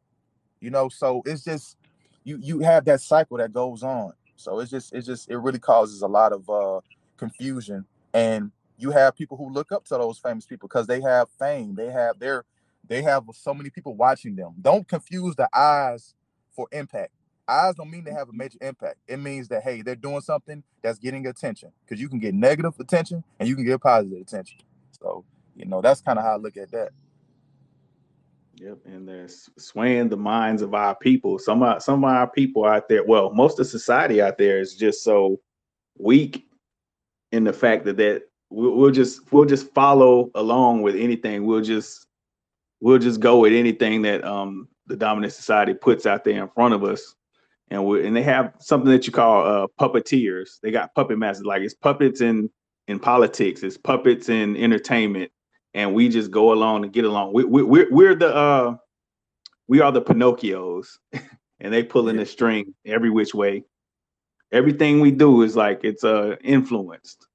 [0.60, 1.78] You know, so it's just
[2.24, 4.14] you you have that cycle that goes on.
[4.38, 6.82] So it's just it's just it really causes a lot of uh
[7.18, 11.30] confusion and you have people who look up to those famous people because they have
[11.40, 11.76] fame.
[11.76, 12.46] They have their
[12.88, 14.56] they have so many people watching them.
[14.62, 16.16] Don't confuse the eyes
[16.52, 17.12] for impact.
[17.48, 18.98] Eyes don't mean they have a major impact.
[19.08, 21.72] It means that hey, they're doing something that's getting attention.
[21.86, 24.60] Because you can get negative attention and you can get positive attention.
[24.92, 26.90] So, you know, that's kind of how I look at that.
[28.62, 31.40] Yep, and they're swaying the minds of our people.
[31.40, 34.76] Some of some of our people out there, well, most of society out there is
[34.76, 35.40] just so
[35.98, 36.48] weak
[37.32, 38.22] in the fact that that
[38.52, 41.48] we'll, we'll just we'll just follow along with anything.
[41.48, 42.06] We'll just
[42.82, 46.76] we'll just go with anything that um the dominant society puts out there in front
[46.76, 47.16] of us.
[47.72, 50.60] And we and they have something that you call uh, puppeteers.
[50.62, 52.48] They got puppet masters, like it's puppets in
[52.88, 55.32] in politics, it's puppets in entertainment,
[55.74, 57.34] and we just go along and get along.
[57.34, 58.76] We, we, we're we're the uh,
[59.68, 60.98] we are the Pinocchios,
[61.60, 62.24] and they pulling yeah.
[62.24, 63.64] the string every which way.
[64.52, 67.28] Everything we do is like it's uh influenced.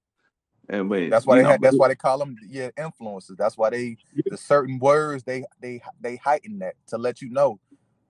[0.68, 3.36] And but that's why they know, had, that's why they call them yeah influences.
[3.36, 4.22] That's why they yeah.
[4.26, 7.60] the certain words they they they heighten that to let you know,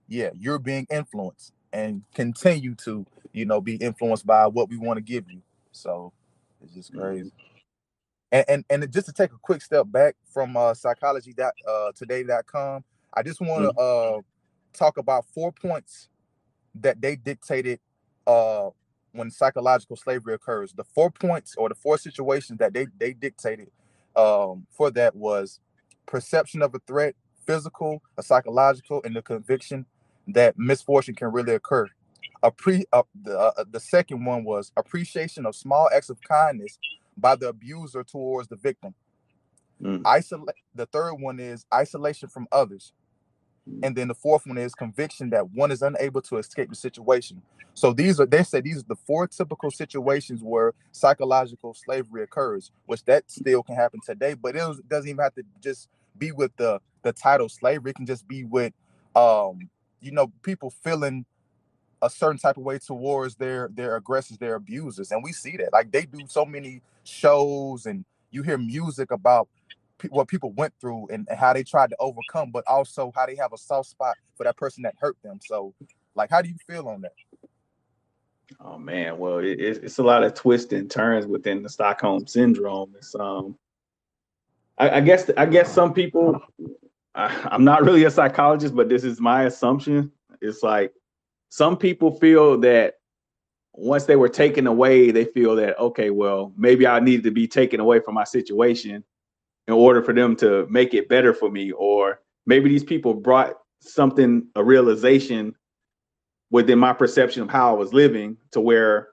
[0.07, 4.97] yeah, you're being influenced and continue to you know be influenced by what we want
[4.97, 5.41] to give you.
[5.71, 6.13] So
[6.61, 7.01] it's just mm-hmm.
[7.01, 7.29] crazy.
[7.29, 7.56] Mm-hmm.
[8.31, 11.91] And, and and just to take a quick step back from uh psychology dot uh
[11.95, 14.17] today.com, I just want to mm-hmm.
[14.17, 14.21] uh
[14.73, 16.09] talk about four points
[16.75, 17.79] that they dictated
[18.25, 18.69] uh
[19.13, 20.73] when psychological slavery occurs.
[20.73, 23.71] The four points or the four situations that they they dictated
[24.15, 25.61] um for that was
[26.05, 29.85] perception of a threat, physical, a psychological, and the conviction
[30.27, 31.87] that misfortune can really occur.
[32.43, 36.77] A pre uh, the uh, the second one was appreciation of small acts of kindness
[37.17, 38.93] by the abuser towards the victim.
[39.81, 40.01] Mm.
[40.05, 40.55] Isolate.
[40.75, 42.93] The third one is isolation from others,
[43.69, 43.79] mm.
[43.83, 47.41] and then the fourth one is conviction that one is unable to escape the situation.
[47.73, 52.71] So these are they said these are the four typical situations where psychological slavery occurs,
[52.87, 54.33] which that still can happen today.
[54.33, 57.91] But it was, doesn't even have to just be with the the title slavery.
[57.91, 58.73] It can just be with
[59.15, 59.69] um
[60.01, 61.25] you know people feeling
[62.01, 65.73] a certain type of way towards their their aggressors, their abusers, and we see that.
[65.73, 69.47] Like they do so many shows, and you hear music about
[69.97, 73.35] pe- what people went through and, how they tried to overcome, but also how they
[73.35, 75.39] have a soft spot for that person that hurt them.
[75.45, 75.73] So,
[76.15, 77.13] like, how do you feel on that?
[78.59, 82.27] Oh man, well, it, it's, it's a lot of twists and turns within the Stockholm
[82.27, 82.93] syndrome.
[82.97, 83.57] It's um,
[84.77, 86.39] I, I guess I guess some people.
[87.13, 90.11] I, I'm not really a psychologist, but this is my assumption.
[90.41, 90.93] It's like
[91.49, 92.96] some people feel that
[93.79, 97.47] once they were taken away, they feel that, okay, well, maybe I needed to be
[97.47, 99.03] taken away from my situation
[99.67, 101.71] in order for them to make it better for me.
[101.71, 105.53] Or maybe these people brought something, a realization
[106.49, 109.09] within my perception of how I was living to where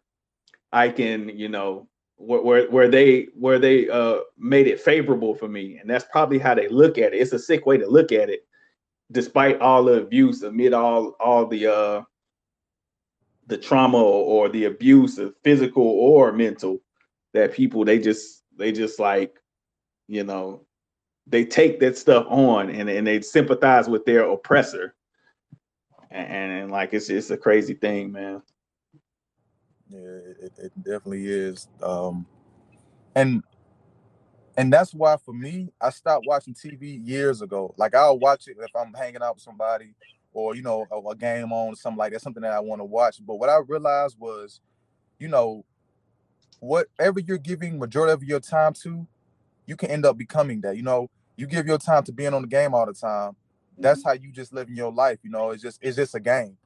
[0.72, 5.48] I can, you know, where where, where they where they uh made it favorable for
[5.48, 5.76] me.
[5.76, 7.18] And that's probably how they look at it.
[7.18, 8.46] It's a sick way to look at it,
[9.12, 12.02] despite all the abuse, amid all all the uh
[13.46, 16.80] the trauma or, the abuse of physical or mental
[17.32, 19.38] that people they just they just like
[20.08, 20.64] you know
[21.26, 24.94] they take that stuff on and, and they sympathize with their oppressor.
[26.10, 28.42] And, and like it's it's a crazy thing man.
[29.88, 32.26] Yeah it, it definitely is um
[33.14, 33.42] and
[34.56, 37.74] and that's why for me i stopped watching tv years ago.
[37.76, 39.94] Like i'll watch it if i'm hanging out with somebody
[40.34, 42.80] or you know a, a game on or something like that, something that I want
[42.80, 43.24] to watch.
[43.24, 44.60] But what I realized was,
[45.18, 45.64] you know,
[46.60, 49.06] whatever you're giving majority of your time to,
[49.66, 50.76] you can end up becoming that.
[50.76, 53.36] You know, you give your time to being on the game all the time.
[53.78, 54.08] That's mm-hmm.
[54.08, 55.18] how you just living your life.
[55.22, 56.58] You know, it's just it's just a game.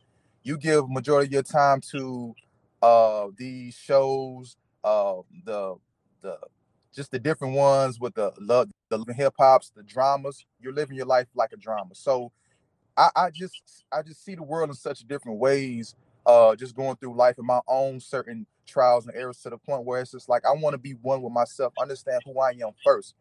[0.42, 2.34] You give majority of your time to
[2.82, 5.76] uh these shows, uh the
[6.22, 6.38] the
[6.94, 10.44] just the different ones with the love the hip hops, the dramas.
[10.58, 11.94] You're living your life like a drama.
[11.94, 12.32] So
[12.98, 15.96] I, I just I just see the world in such different ways.
[16.26, 19.84] Uh, just going through life in my own certain trials and errors to the point
[19.84, 22.72] where it's just like I want to be one with myself, understand who I am
[22.84, 23.14] first.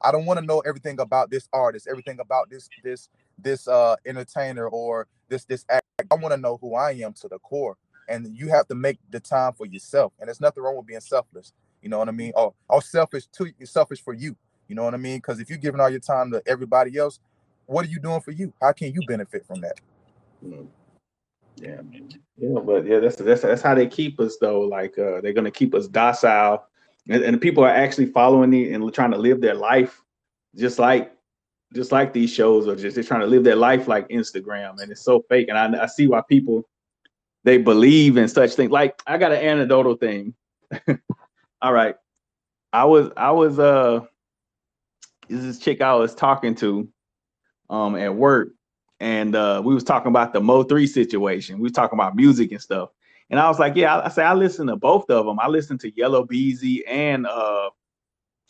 [0.00, 3.96] I don't want to know everything about this artist, everything about this this this uh
[4.06, 5.84] entertainer or this this act.
[6.10, 7.76] I want to know who I am to the core.
[8.08, 10.12] And you have to make the time for yourself.
[10.20, 11.54] And there's nothing wrong with being selfless.
[11.82, 12.32] You know what I mean?
[12.36, 14.36] Or, or selfish to selfish for you.
[14.68, 15.18] You know what I mean?
[15.18, 17.20] Because if you're giving all your time to everybody else,
[17.66, 18.52] what are you doing for you?
[18.60, 19.80] How can you benefit from that?
[20.44, 20.66] Mm.
[21.56, 21.80] Yeah,
[22.36, 24.60] yeah, but yeah, that's that's that's how they keep us though.
[24.60, 26.66] Like uh, they're gonna keep us docile,
[27.08, 30.02] and, and people are actually following it and trying to live their life,
[30.56, 31.12] just like
[31.72, 34.90] just like these shows are just they're trying to live their life like Instagram, and
[34.90, 35.48] it's so fake.
[35.48, 36.68] And I, I see why people
[37.44, 38.72] they believe in such things.
[38.72, 40.34] Like I got an anecdotal thing.
[41.62, 41.94] All right,
[42.72, 44.00] I was I was uh
[45.28, 46.88] this chick I was talking to
[47.70, 48.50] um at work
[49.00, 51.56] and uh we was talking about the Mo3 situation.
[51.56, 52.90] We was talking about music and stuff.
[53.30, 55.40] And I was like, yeah, I, I say I listen to both of them.
[55.40, 57.70] I listen to Yella Beezy and uh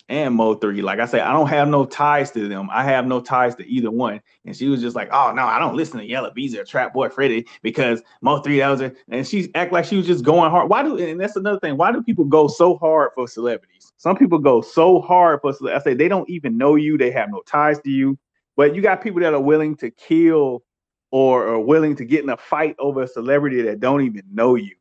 [0.09, 0.83] and Mo3.
[0.83, 2.69] Like I say, I don't have no ties to them.
[2.71, 4.21] I have no ties to either one.
[4.45, 6.93] And she was just like, oh no, I don't listen to Yella Beezy or Trap
[6.93, 8.93] Boy Freddy because Mo3 that was.
[9.09, 10.69] And she act like she was just going hard.
[10.69, 11.77] Why do and that's another thing.
[11.77, 13.93] Why do people go so hard for celebrities?
[13.97, 17.31] Some people go so hard for I say they don't even know you, they have
[17.31, 18.19] no ties to you.
[18.57, 20.63] But you got people that are willing to kill
[21.11, 24.55] or are willing to get in a fight over a celebrity that don't even know
[24.55, 24.75] you.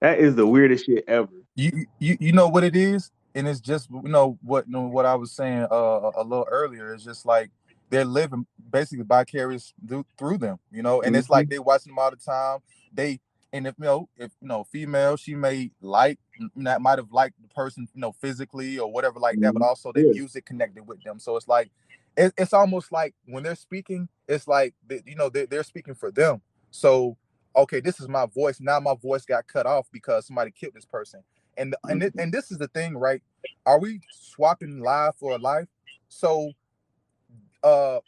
[0.00, 1.28] That is the weirdest shit ever.
[1.54, 4.82] You you you know what it is, and it's just you know what you know
[4.82, 6.92] what I was saying uh, a little earlier.
[6.94, 7.50] It's just like
[7.90, 11.20] they're living basically vicarious through, through them, you know, and mm-hmm.
[11.20, 12.60] it's like they watching them all the time.
[12.92, 13.20] They
[13.52, 16.18] and if you know, if you know, female, she may like
[16.56, 19.68] that might have liked the person, you know, physically or whatever like that, but mm-hmm.
[19.68, 20.12] also their yeah.
[20.12, 21.18] music connected with them.
[21.18, 21.70] So it's like
[22.16, 25.94] it, it's almost like when they're speaking, it's like they, you know they're, they're speaking
[25.94, 26.40] for them.
[26.70, 27.16] So
[27.54, 28.60] okay, this is my voice.
[28.60, 31.22] Now my voice got cut off because somebody killed this person.
[31.56, 33.22] And and it, and this is the thing, right?
[33.66, 35.68] Are we swapping life for a life?
[36.08, 36.52] So
[37.62, 38.00] uh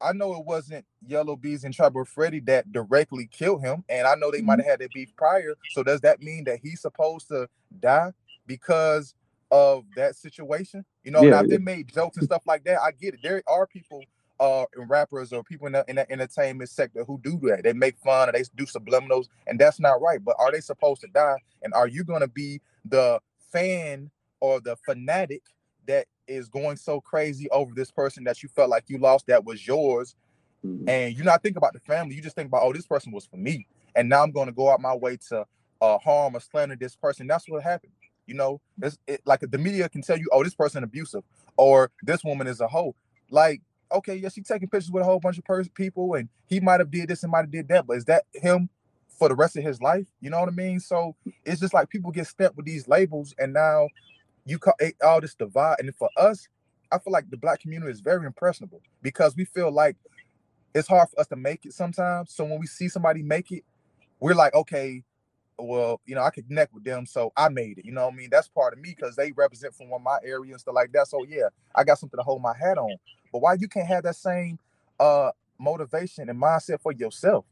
[0.00, 4.16] I know it wasn't Yella Beezy and Trapboy Freddy that directly killed him, and I
[4.16, 4.62] know they might mm-hmm.
[4.62, 5.54] have had that beef prior.
[5.70, 8.12] So does that mean that he's supposed to die
[8.46, 9.14] because
[9.52, 10.84] of that situation?
[11.04, 13.20] You know, yeah, now if they made jokes and stuff like that, I get it.
[13.22, 14.02] There are people
[14.40, 17.62] uh and rappers or people in the, in the entertainment sector who do that.
[17.62, 20.24] They make fun or they do subliminals, and that's not right.
[20.24, 21.36] But are they supposed to die?
[21.62, 23.20] And are you gonna be the
[23.52, 24.10] fan
[24.40, 25.42] or the fanatic
[25.86, 29.44] that is going so crazy over this person that you felt like you lost that
[29.44, 30.16] was yours?
[30.64, 30.88] Mm-hmm.
[30.88, 33.26] And you're not think about the family, you just think about, oh, this person was
[33.26, 33.66] for me.
[33.94, 35.44] And now I'm gonna go out my way to
[35.82, 37.26] uh harm or slander this person.
[37.26, 37.92] That's what happened.
[38.26, 41.22] You know, it's it, like the media can tell you, oh, this person abusive,
[41.56, 42.94] or this woman is a hoe.
[43.30, 46.60] Like okay, yeah, he's taking pictures with a whole bunch of pers- people, and he
[46.60, 48.68] might have did this and might have did that, but is that him
[49.18, 50.06] for the rest of his life?
[50.20, 50.80] You know what I mean?
[50.80, 53.88] So it's just like people get stamped with these labels, and now
[54.44, 55.76] you call all this divide.
[55.78, 56.48] And for us,
[56.90, 59.96] I feel like the black community is very impressionable because we feel like
[60.74, 62.34] it's hard for us to make it sometimes.
[62.34, 63.64] So when we see somebody make it,
[64.20, 65.04] we're like, okay,
[65.58, 67.84] well, you know, I could connect with them, so I made it.
[67.84, 68.28] You know what I mean?
[68.30, 71.08] That's part of me because they represent from one my area and stuff like that.
[71.08, 72.96] So yeah, I got something to hold my hat on.
[73.32, 74.58] But why you can't have that same
[75.00, 77.44] uh motivation and mindset for yourself?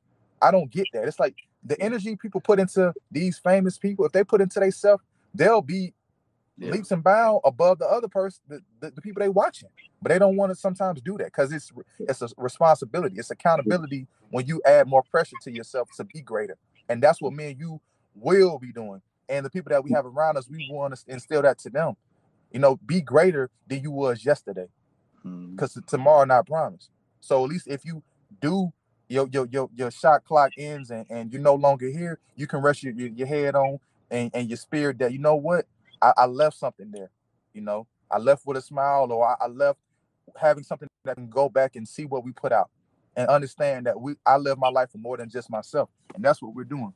[0.43, 1.07] I don't get that.
[1.07, 5.03] It's like the energy people put into these famous people, if they put into themselves,
[5.35, 5.93] they'll be
[6.59, 6.71] yeah.
[6.73, 9.69] leaps and bounds above the other person, the, the, the people they watching.
[10.03, 14.07] But they don't want to sometimes do that because it's it's a responsibility, it's accountability
[14.31, 16.57] when you add more pressure to yourself to be greater.
[16.89, 17.81] And that's what me and you
[18.15, 19.03] will be doing.
[19.29, 21.95] And the people that we have around us, we want to instill that to them.
[22.51, 24.67] You know, be greater than you was yesterday
[25.23, 25.87] because mm-hmm.
[25.87, 26.91] tomorrow not promised.
[27.21, 28.03] So at least if you
[28.41, 28.73] do
[29.09, 32.61] your your your, your shot clock ends and, and you're no longer here, you can
[32.61, 33.79] rest your, your, your head on
[34.11, 35.67] and, and your spirit that you know what
[36.03, 37.11] I, I, left something there.
[37.53, 39.79] You know, I left with a smile or I, I left
[40.37, 42.71] having something that can go back and see what we put out
[43.17, 45.89] and understand that we I live my life for more than just myself.
[46.15, 46.95] And that's what we're doing.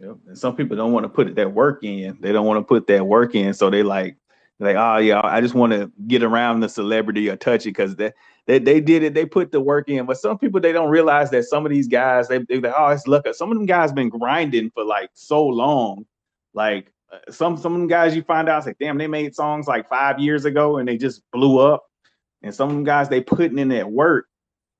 [0.00, 0.16] Yep.
[0.28, 2.16] And some people don't want to put that work in.
[2.20, 3.52] They don't want to put that work in.
[3.52, 4.16] So they like
[4.58, 7.96] like, oh yeah, I just want to get around the celebrity or touch it because
[7.96, 8.12] they,
[8.46, 9.14] they they did it.
[9.14, 10.06] They put the work in.
[10.06, 12.88] But some people they don't realize that some of these guys they they like, oh
[12.88, 13.26] it's luck.
[13.32, 16.06] Some of them guys been grinding for like so long.
[16.54, 19.66] Like uh, some some of them guys you find out like damn they made songs
[19.66, 21.84] like five years ago and they just blew up.
[22.42, 24.26] And some of them guys they putting in that work.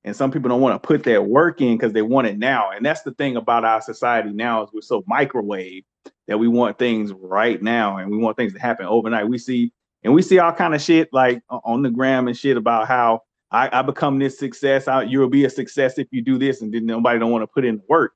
[0.05, 2.71] And some people don't want to put that work in because they want it now.
[2.71, 5.85] And that's the thing about our society now is we're so microwave
[6.27, 9.29] that we want things right now and we want things to happen overnight.
[9.29, 12.57] We see and we see all kind of shit like on the gram and shit
[12.57, 14.89] about how I, I become this success.
[14.89, 17.49] I, you'll be a success if you do this, and then nobody don't want to
[17.49, 18.13] put in the work,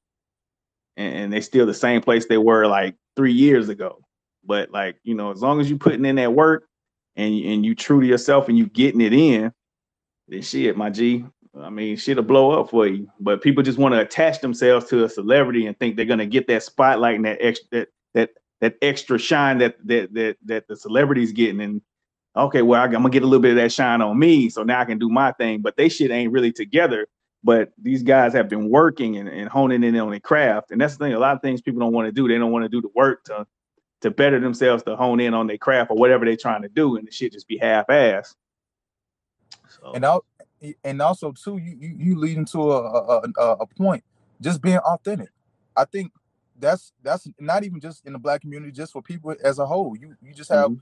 [0.96, 4.00] and, and they're still the same place they were like three years ago.
[4.44, 6.66] But like you know, as long as you putting in that work
[7.16, 9.52] and and you true to yourself and you getting it in,
[10.28, 11.24] then shit, my G.
[11.60, 13.08] I mean, shit'll blow up for you.
[13.20, 16.48] But people just want to attach themselves to a celebrity and think they're gonna get
[16.48, 20.76] that spotlight and that extra that that that extra shine that that that that the
[20.76, 21.60] celebrity's getting.
[21.60, 21.82] And
[22.36, 24.80] okay well i'm gonna get a little bit of that shine on me so now
[24.80, 25.60] i can do my thing.
[25.60, 27.06] But they shit ain't really together.
[27.44, 30.70] But these guys have been working and, and honing in on their craft.
[30.70, 32.26] And that's the thing a lot of things people don't want to do.
[32.26, 33.46] They don't want to do the work to
[34.00, 36.96] to better themselves to hone in on their craft or whatever they're trying to do.
[36.96, 38.34] And the shit just be half-ass
[39.68, 39.92] so.
[39.92, 40.24] and out
[40.84, 44.02] and also too you you, you lead into a, a, a, a point
[44.40, 45.30] just being authentic
[45.76, 46.10] i think
[46.58, 49.96] that's that's not even just in the black community, just for people as a whole.
[49.96, 50.80] You you just have mm-hmm.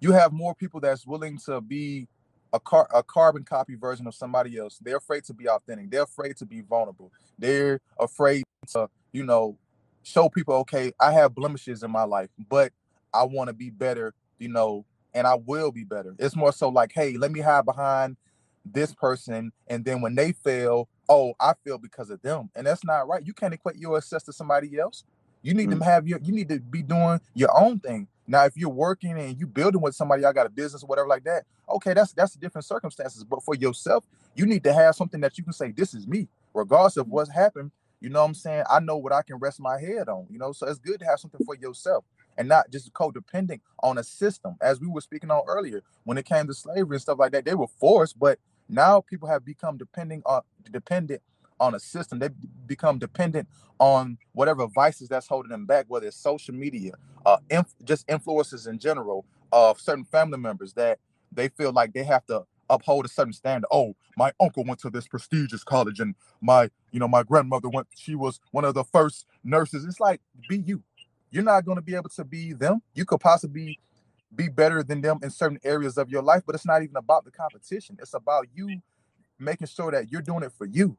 [0.00, 2.08] you have more people that's willing to be
[2.52, 4.78] a car a carbon copy version of somebody else.
[4.82, 5.90] They're afraid to be authentic.
[5.90, 7.12] They're afraid to be vulnerable.
[7.38, 9.56] They're afraid to, you know,
[10.02, 12.72] show people, okay, I have blemishes in my life, but
[13.14, 14.84] I want to be better, you know,
[15.14, 16.14] and I will be better.
[16.18, 18.16] It's more so like, hey, let me hide behind
[18.64, 22.84] this person, and then when they fail, oh, I feel because of them, and that's
[22.84, 23.24] not right.
[23.24, 25.04] You can't equate your success to somebody else.
[25.42, 25.80] You need mm-hmm.
[25.80, 28.08] to have your you need to be doing your own thing.
[28.26, 31.08] Now, if you're working and you building with somebody, I got a business or whatever
[31.08, 33.24] like that, okay, that's that's different circumstances.
[33.24, 34.04] But for yourself,
[34.34, 37.30] you need to have something that you can say, This is me, regardless of what's
[37.30, 37.72] happened.
[38.00, 38.64] You know what I'm saying?
[38.68, 40.52] I know what I can rest my head on, you know.
[40.52, 42.04] So it's good to have something for yourself
[42.36, 44.56] and not just codependent on a system.
[44.60, 47.44] As we were speaking on earlier, when it came to slavery and stuff like that,
[47.44, 48.38] they were forced, but
[48.68, 51.22] now people have become depending on dependent
[51.60, 52.20] on a system.
[52.20, 52.30] They
[52.66, 53.48] become dependent
[53.80, 56.92] on whatever vices that's holding them back, whether it's social media,
[57.26, 61.00] uh, inf- just influences in general of certain family members that
[61.32, 63.68] they feel like they have to uphold a certain standard.
[63.72, 67.88] Oh, my uncle went to this prestigious college, and my, you know, my grandmother went.
[67.96, 69.84] She was one of the first nurses.
[69.84, 70.82] It's like be you.
[71.30, 72.82] You're not going to be able to be them.
[72.94, 73.76] You could possibly
[74.34, 77.24] be better than them in certain areas of your life, but it's not even about
[77.24, 77.98] the competition.
[78.00, 78.80] It's about you
[79.38, 80.96] making sure that you're doing it for you.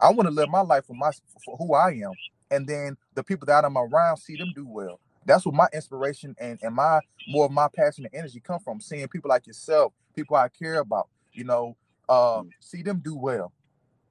[0.00, 1.10] I want to live my life for my
[1.44, 2.12] for who I am,
[2.50, 5.00] and then the people that I'm around see them do well.
[5.24, 8.80] That's what my inspiration and and my more of my passion and energy come from.
[8.80, 11.76] Seeing people like yourself, people I care about, you know,
[12.08, 13.52] uh, see them do well.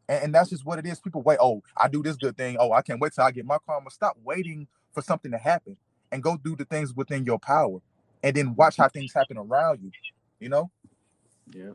[0.10, 1.00] And, and, that's just what it is.
[1.00, 2.58] People wait, oh, I do this good thing.
[2.60, 3.90] Oh, I can't wait till I get my karma.
[3.90, 5.78] Stop waiting for something to happen
[6.12, 7.80] and go do the things within your power
[8.26, 9.92] and then watch how things happen around you,
[10.40, 10.72] you know?
[11.52, 11.74] Yeah.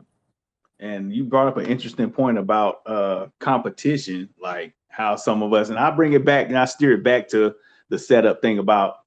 [0.81, 5.69] And you brought up an interesting point about uh competition, like how some of us,
[5.69, 7.55] and I bring it back and I steer it back to
[7.89, 8.97] the setup thing about,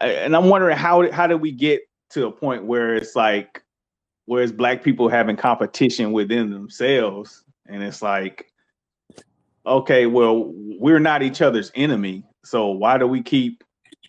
[0.00, 3.64] and I'm wondering how how did we get to a point where it's like,
[4.26, 8.52] whereas black people having competition within themselves, and it's like,
[9.66, 13.64] okay, well, we're not each other's enemy, so why do we keep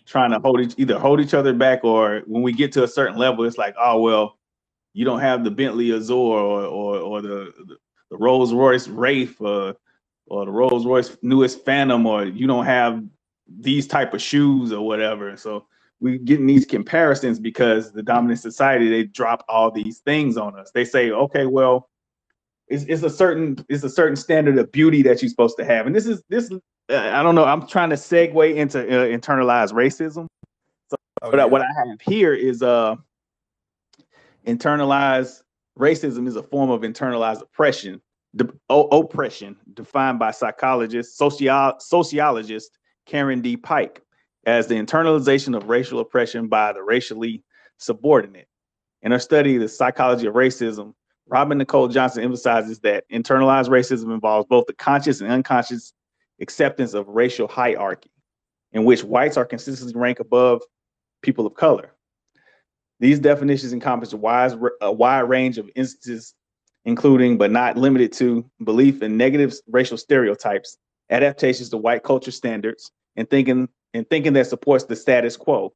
[0.08, 2.88] trying to hold each either hold each other back or when we get to a
[2.88, 4.38] certain level, it's like, oh well,
[4.94, 7.52] you don't have the Bentley Azure or or, or the,
[8.10, 9.76] the Rolls Royce Wraith or
[10.26, 13.04] or the Rolls Royce newest Phantom or you don't have
[13.60, 15.36] these type of shoes or whatever.
[15.36, 15.66] So
[16.00, 20.70] we getting these comparisons because the dominant society they drop all these things on us.
[20.70, 21.88] They say, okay, well,
[22.68, 25.86] it's, it's a certain it's a certain standard of beauty that you're supposed to have,
[25.86, 26.50] and this is this.
[26.90, 27.44] I don't know.
[27.44, 30.26] I'm trying to segue into uh, internalized racism.
[30.88, 31.44] So oh, yeah.
[31.44, 32.96] what I have here is uh
[34.46, 35.42] internalized
[35.78, 38.00] racism is a form of internalized oppression,
[38.34, 43.56] de- oppression defined by psychologist, socio- sociologist Karen D.
[43.56, 44.02] Pyke
[44.46, 47.44] as the internalization of racial oppression by the racially
[47.76, 48.48] subordinate.
[49.02, 50.94] In her study, The Psychology of Racism,
[51.28, 55.92] Robin Nicole Johnson emphasizes that internalized racism involves both the conscious and unconscious
[56.40, 58.10] acceptance of racial hierarchy,
[58.72, 60.62] in which whites are consistently ranked above
[61.22, 61.94] people of color.
[63.00, 66.34] These definitions encompass a wide, a wide range of instances,
[66.84, 70.76] including but not limited to belief in negative racial stereotypes,
[71.10, 75.72] adaptations to white culture standards, and thinking and thinking that supports the status quo.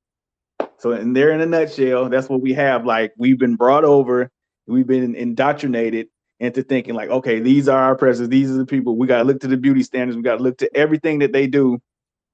[0.78, 2.84] So, and there in a nutshell, that's what we have.
[2.84, 4.30] Like we've been brought over,
[4.66, 6.08] we've been indoctrinated
[6.42, 8.96] into thinking like, okay, these are our presidents, these are the people.
[8.96, 11.32] We got to look to the beauty standards, we got to look to everything that
[11.32, 11.80] they do,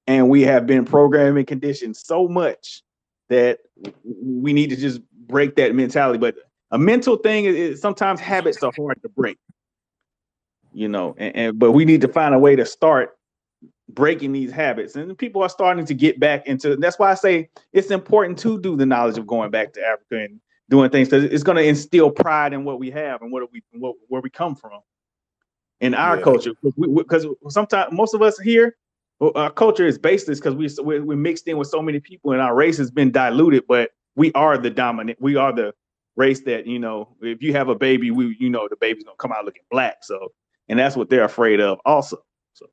[0.07, 2.81] and we have been programming conditioned so much
[3.29, 3.59] that
[4.03, 6.17] we need to just break that mentality.
[6.17, 6.37] But
[6.71, 9.37] a mental thing is sometimes habits are hard to break,
[10.73, 13.15] you know, and, and, but we need to find a way to start
[13.89, 14.95] breaking these habits.
[14.95, 18.59] And people are starting to get back into that's why I say it's important to
[18.59, 21.63] do the knowledge of going back to Africa and doing things because it's going to
[21.63, 24.79] instill pride in what we have and what we what, where we come from
[25.81, 26.23] in our yeah.
[26.23, 26.51] culture
[26.95, 28.75] because sometimes most of us here
[29.35, 32.41] our culture is baseless because we we're, we're, mixed in with so many people and
[32.41, 35.73] our race has been diluted but we are the dominant we are the
[36.15, 39.15] race that you know if you have a baby we you know the baby's gonna
[39.17, 40.29] come out looking black so
[40.69, 42.17] and that's what they're afraid of also
[42.53, 42.67] so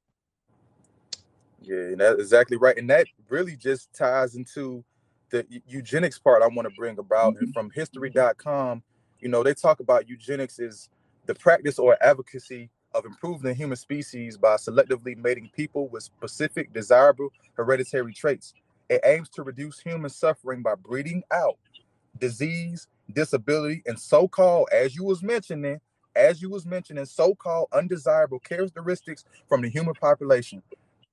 [1.63, 4.85] yeah that's exactly right and that really just ties into
[5.31, 7.45] the eugenics part i want to bring about mm-hmm.
[7.45, 8.83] and from history.com
[9.21, 10.89] you know they talk about eugenics is
[11.27, 16.73] the practice or advocacy of improving the human species by selectively mating people with specific
[16.73, 18.55] desirable hereditary traits.
[18.89, 21.59] It aims to reduce human suffering by breeding out
[22.19, 25.81] disease, disability, and so-called, as you was mentioning,
[26.15, 30.63] as you was mentioning, so-called undesirable characteristics from the human population.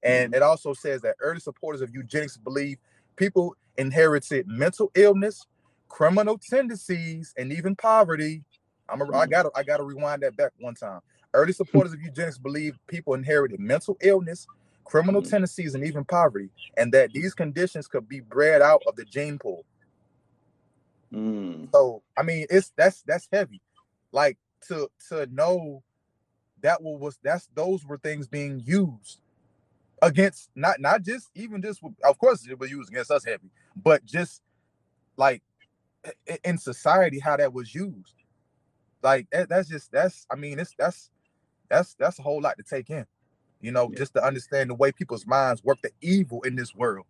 [0.02, 0.36] And mm-hmm.
[0.36, 2.78] it also says that early supporters of eugenics believe
[3.16, 5.46] people inherited mental illness,
[5.90, 8.44] criminal tendencies, and even poverty.
[8.90, 9.32] I'm a, I mm-hmm.
[9.32, 11.02] gotta I gotta rewind that back one time.
[11.34, 14.46] Early supporters of eugenics believe people inherited mental illness,
[14.84, 15.30] criminal mm.
[15.30, 19.40] tendencies, and even poverty, and that these conditions could be bred out of the gene
[19.40, 19.66] pool.
[21.12, 21.70] Mm.
[21.74, 23.62] So, I mean, it's that's that's heavy.
[24.12, 24.38] Like
[24.68, 25.82] to to know
[26.62, 29.20] that was that's those were things being used
[30.04, 34.04] against not not just even just of course it was used against us heavy, but
[34.06, 34.42] just
[35.18, 35.42] like
[36.44, 38.16] in society how that was used.
[39.02, 41.10] Like that, that's just that's I mean it's that's
[41.70, 43.06] that's that's a whole lot to take in.
[43.62, 43.98] You know, yeah.
[43.98, 47.06] just to understand the way people's minds work, the evil in this world.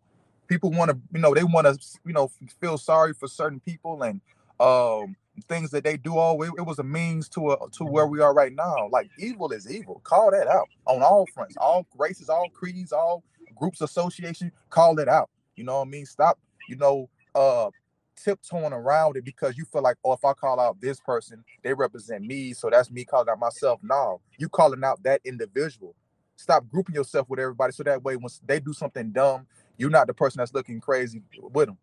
[0.47, 2.29] People want to, you know, they want to, you know,
[2.61, 4.21] feel sorry for certain people and
[4.59, 5.15] um
[5.47, 8.19] things that they do all it, it was a means to a, to where we
[8.21, 8.87] are right now.
[8.91, 10.01] Like evil is evil.
[10.03, 13.23] Call that out on all fronts, all races, all creeds, all
[13.55, 14.51] groups, association.
[14.69, 15.29] Call it out.
[15.55, 16.05] You know what I mean?
[16.05, 16.39] Stop.
[16.69, 17.69] You know, uh,
[18.15, 21.73] tiptoeing around it because you feel like, oh, if I call out this person, they
[21.73, 23.79] represent me, so that's me calling out myself.
[23.83, 25.95] No, you calling out that individual.
[26.35, 29.45] Stop grouping yourself with everybody so that way when they do something dumb,
[29.77, 31.77] you're not the person that's looking crazy with them.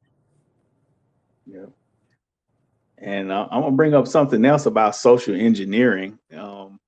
[1.47, 1.67] Yeah.
[3.01, 6.19] And uh, I'm gonna bring up something else about social engineering.
[6.37, 6.79] Um,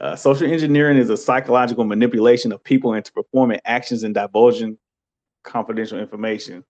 [0.00, 4.76] uh, social engineering is a psychological manipulation of people into performing actions and divulging
[5.44, 6.64] confidential information.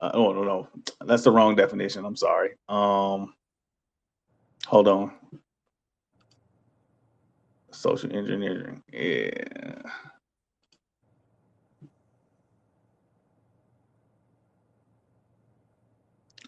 [0.00, 0.68] Uh, oh no, no,
[1.06, 2.04] that's the wrong definition.
[2.04, 2.50] I'm sorry.
[2.68, 3.34] Um,
[4.66, 5.12] hold on.
[7.72, 8.82] Social engineering.
[8.92, 9.82] Yeah.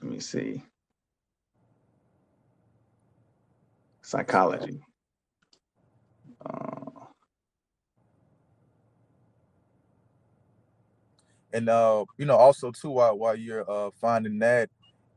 [0.06, 0.62] Let me see.
[4.02, 4.80] Psychology.
[6.48, 7.06] Uh,
[11.52, 14.70] and uh, you know, also too, while while you're uh finding that,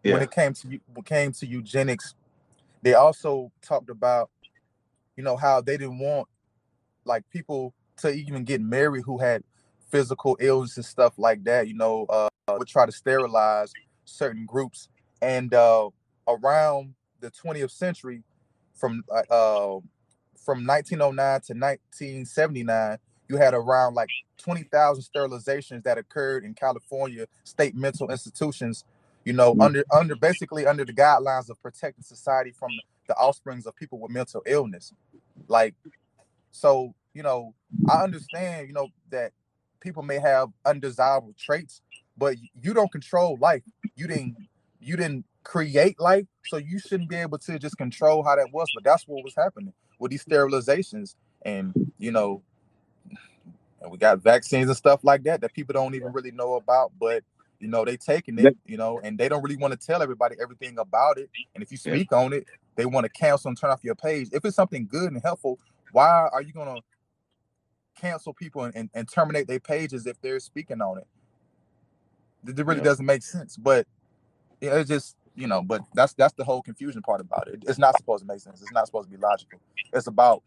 [0.04, 0.14] yeah.
[0.14, 2.16] when it came to you, came to eugenics,
[2.82, 4.32] they also talked about,
[5.16, 6.28] you know, how they didn't want
[7.06, 9.44] like people to even get married who had
[9.92, 11.68] physical illness and stuff like that.
[11.68, 13.72] You know, uh, would try to sterilize
[14.10, 14.90] certain groups,
[15.22, 15.90] and uh,
[16.28, 18.24] around the 20th century,
[18.74, 19.80] from uh, uh
[20.38, 22.98] from 1909 to 1979,
[23.28, 28.84] you had around like 20,000 sterilizations that occurred in California state mental institutions,
[29.26, 29.62] you know, mm-hmm.
[29.62, 32.72] under under basically under the guidelines of protecting society from
[33.08, 34.94] the offsprings of people with mental illness.
[35.48, 35.76] Like,
[36.52, 37.54] so, you know,
[37.90, 39.34] I understand, you know, that
[39.80, 41.82] people may have undesirable traits,
[42.20, 43.64] but you don't control life.
[43.96, 44.36] You didn't
[44.82, 48.70] you didn't create life, so you shouldn't be able to just control how that was.
[48.76, 52.44] But that's what was happening with these sterilizations, and you know,
[53.82, 56.92] and we got vaccines and stuff like that that people don't even really know about,
[57.00, 57.24] but
[57.60, 60.36] you know they taking it, you know, and they don't really want to tell everybody
[60.42, 61.30] everything about it.
[61.56, 62.18] And if you speak yeah.
[62.18, 62.46] on it,
[62.76, 64.30] they want to cancel and turn off your page.
[64.32, 65.60] If it's something good and helpful,
[65.92, 66.82] why are you gonna
[68.00, 71.08] cancel people and, and, and terminate their pages if they're speaking on it?
[72.48, 72.84] It really yeah.
[72.84, 73.58] doesn't make sense.
[73.58, 73.88] But
[74.62, 77.64] yeah, it's just you know, but that's that's the whole confusion part about it.
[77.68, 78.62] It's not supposed to make sense.
[78.62, 79.60] It's not supposed to be logical.
[79.94, 80.44] It's about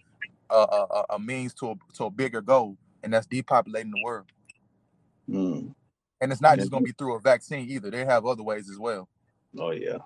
[0.51, 4.27] a, a, a means to a, to a bigger goal, and that's depopulating the world.
[5.29, 5.75] Mm.
[6.21, 7.91] And it's not just going to be through a vaccine either.
[7.91, 9.09] They have other ways as well.
[9.59, 9.99] Oh yeah,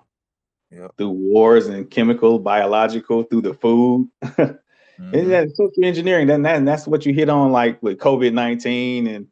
[0.71, 0.87] yeah.
[0.97, 4.09] Through wars and chemical, biological, through the food.
[4.23, 5.13] mm-hmm.
[5.13, 8.33] And that social engineering, then that, and that's what you hit on, like with COVID
[8.33, 9.27] nineteen and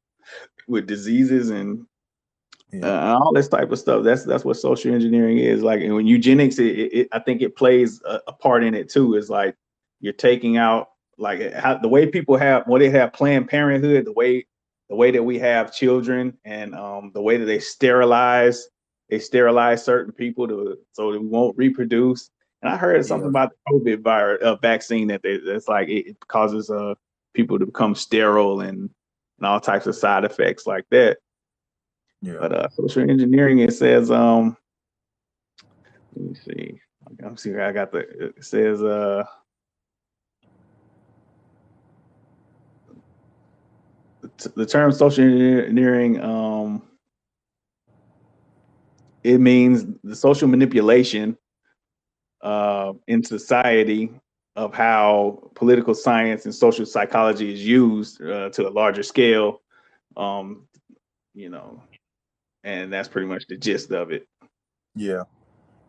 [0.68, 1.86] with diseases and
[2.72, 3.14] yeah.
[3.14, 4.04] uh, all this type of stuff.
[4.04, 5.64] That's that's what social engineering is.
[5.64, 8.90] Like, and when eugenics, it, it, I think it plays a, a, part in it
[8.90, 9.16] too.
[9.16, 9.56] Is like
[10.00, 14.14] you're taking out like how, the way people have when they have Planned Parenthood, the
[14.14, 14.46] way
[14.90, 18.68] the way that we have children, and um, the way that they sterilize
[19.10, 22.30] they sterilize certain people to so they won't reproduce.
[22.62, 23.42] And I heard something yeah.
[23.42, 26.96] about the COVID virus uh, vaccine that they, it's like it, it causes uh
[27.34, 28.90] people to become sterile and
[29.38, 31.18] and all types of side effects like that.
[32.22, 32.38] Yeah.
[32.40, 34.58] But uh, social engineering, it says, um,
[36.16, 36.82] let me see.
[37.24, 38.00] I'm see I got the.
[38.00, 39.24] It says, uh,
[44.56, 46.82] the term social engineering, um,
[49.24, 51.38] it means the social manipulation
[52.42, 54.12] uh, in society
[54.56, 59.62] of how political science and social psychology is used uh, to a larger scale
[60.16, 60.68] um,
[61.34, 61.82] you know
[62.66, 64.28] and that's pretty much the gist of it.
[64.96, 65.24] Yeah,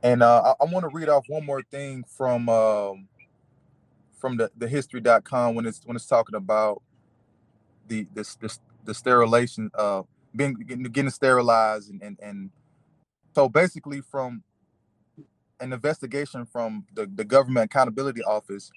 [0.03, 3.09] and uh, I, I want to read off one more thing from um,
[4.19, 6.83] from the the history.com when it's when it's talking about
[7.89, 10.03] the this this the sterilization uh
[10.35, 12.51] being getting, getting sterilized and, and and
[13.35, 14.43] so basically from
[15.61, 18.71] an investigation from the, the government accountability office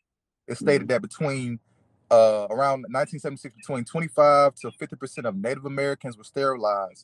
[0.47, 0.87] it stated mm-hmm.
[0.87, 1.59] that between
[2.11, 7.03] uh, around 1976 between 25 to 50 percent of native americans were sterilized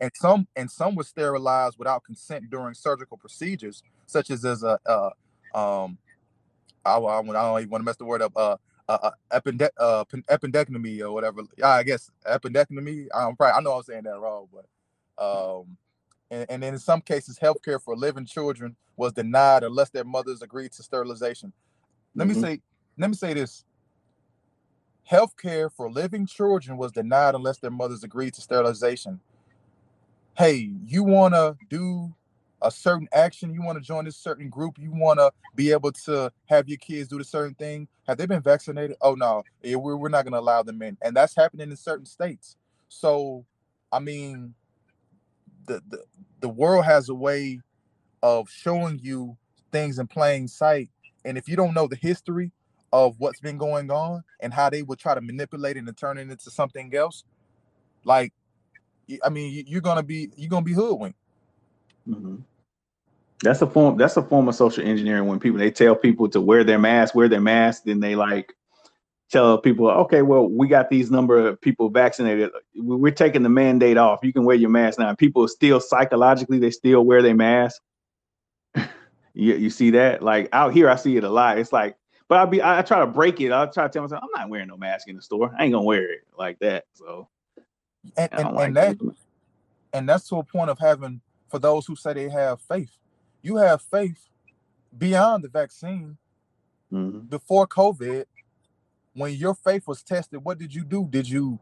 [0.00, 4.78] and some and some were sterilized without consent during surgical procedures, such as as a
[4.86, 5.10] uh,
[5.54, 5.98] um,
[6.84, 8.32] I, I, I don't even want to mess the word up.
[8.36, 8.56] Uh,
[8.88, 11.42] uh, epide- uh, appendectomy or whatever.
[11.56, 13.08] Yeah, I guess appendectomy.
[13.14, 14.66] I'm probably I know I'm saying that wrong, but
[15.22, 15.76] um,
[16.30, 20.72] and, and in some cases, healthcare for living children was denied unless their mothers agreed
[20.72, 21.52] to sterilization.
[22.14, 22.40] Let mm-hmm.
[22.40, 22.60] me say,
[22.98, 23.64] let me say this:
[25.10, 29.20] healthcare for living children was denied unless their mothers agreed to sterilization
[30.36, 32.14] hey, you want to do
[32.62, 35.92] a certain action, you want to join this certain group, you want to be able
[35.92, 37.88] to have your kids do the certain thing.
[38.06, 38.96] Have they been vaccinated?
[39.00, 42.06] Oh no, we're, we're not going to allow them in, and that's happening in certain
[42.06, 42.56] states.
[42.88, 43.44] So,
[43.92, 44.54] I mean,
[45.66, 46.04] the the
[46.40, 47.60] the world has a way
[48.22, 49.36] of showing you
[49.72, 50.90] things in plain sight,
[51.24, 52.52] and if you don't know the history
[52.92, 56.18] of what's been going on and how they would try to manipulate it and turn
[56.18, 57.24] it into something else,
[58.04, 58.32] like,
[59.24, 61.18] I mean, you're gonna be you're gonna be hoodwinked.
[62.08, 62.36] Mm-hmm.
[63.42, 63.96] That's a form.
[63.96, 67.14] That's a form of social engineering when people they tell people to wear their mask,
[67.14, 68.54] wear their mask, then they like
[69.30, 72.50] tell people, okay, well, we got these number of people vaccinated.
[72.76, 74.20] We're taking the mandate off.
[74.22, 75.14] You can wear your mask now.
[75.14, 77.82] People still psychologically they still wear their mask.
[78.74, 80.22] you, you see that?
[80.22, 81.58] Like out here, I see it a lot.
[81.58, 81.96] It's like,
[82.28, 83.52] but I'll be I, I try to break it.
[83.52, 85.54] I'll try to tell myself, I'm not wearing no mask in the store.
[85.58, 86.84] I ain't gonna wear it like that.
[86.94, 87.28] So
[88.16, 88.96] and, and, like and that
[89.92, 92.90] and that's to a point of having for those who say they have faith.
[93.42, 94.28] You have faith
[94.96, 96.18] beyond the vaccine.
[96.92, 97.20] Mm-hmm.
[97.20, 98.24] Before COVID,
[99.14, 101.06] when your faith was tested, what did you do?
[101.08, 101.58] Did you,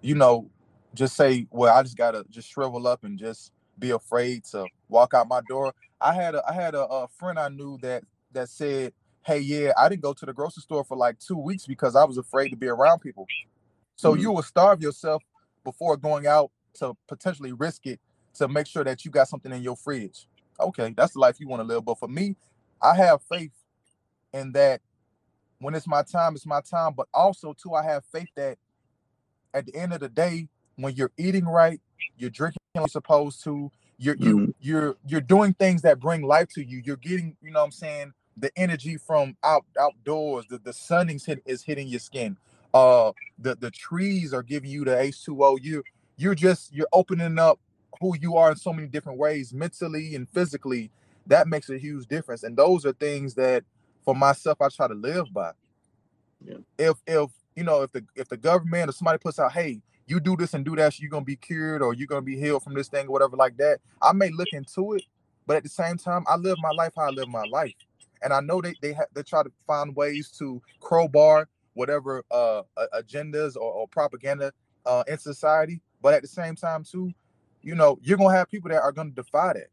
[0.00, 0.50] you know,
[0.94, 5.14] just say, "Well, I just gotta just shrivel up and just be afraid to walk
[5.14, 5.72] out my door"?
[6.00, 8.92] I had a I had a, a friend I knew that that said,
[9.24, 12.04] "Hey, yeah, I didn't go to the grocery store for like two weeks because I
[12.04, 13.26] was afraid to be around people."
[13.96, 14.22] So mm-hmm.
[14.22, 15.22] you will starve yourself
[15.64, 18.00] before going out to potentially risk it
[18.34, 20.26] to make sure that you got something in your fridge.
[20.60, 21.84] Okay, that's the life you want to live.
[21.84, 22.36] But for me,
[22.82, 23.52] I have faith
[24.32, 24.80] in that
[25.60, 26.94] when it's my time, it's my time.
[26.96, 28.58] But also, too, I have faith that
[29.54, 31.80] at the end of the day, when you're eating right,
[32.16, 34.50] you're drinking like you're supposed to, you're you mm-hmm.
[34.60, 36.82] you're you're doing things that bring life to you.
[36.84, 40.46] You're getting, you know what I'm saying, the energy from out outdoors.
[40.48, 42.36] The the sun is, hit, is hitting your skin.
[42.74, 45.58] Uh the the trees are giving you the H2O.
[45.62, 45.82] You
[46.16, 47.58] you're just you're opening up
[48.00, 50.90] who you are in so many different ways, mentally and physically.
[51.26, 52.42] That makes a huge difference.
[52.42, 53.64] And those are things that
[54.04, 55.52] for myself I try to live by.
[56.44, 56.58] Yeah.
[56.78, 60.20] If if you know if the if the government or somebody puts out, hey, you
[60.20, 62.62] do this and do that, so you're gonna be cured or you're gonna be healed
[62.62, 63.80] from this thing or whatever like that.
[64.00, 65.02] I may look into it,
[65.46, 67.74] but at the same time, I live my life how I live my life.
[68.22, 71.48] And I know they they ha- they try to find ways to crowbar
[71.78, 72.62] whatever uh
[72.94, 74.52] agendas or, or propaganda
[74.86, 77.12] uh in society, but at the same time too,
[77.62, 79.68] you know, you're gonna have people that are gonna defy that.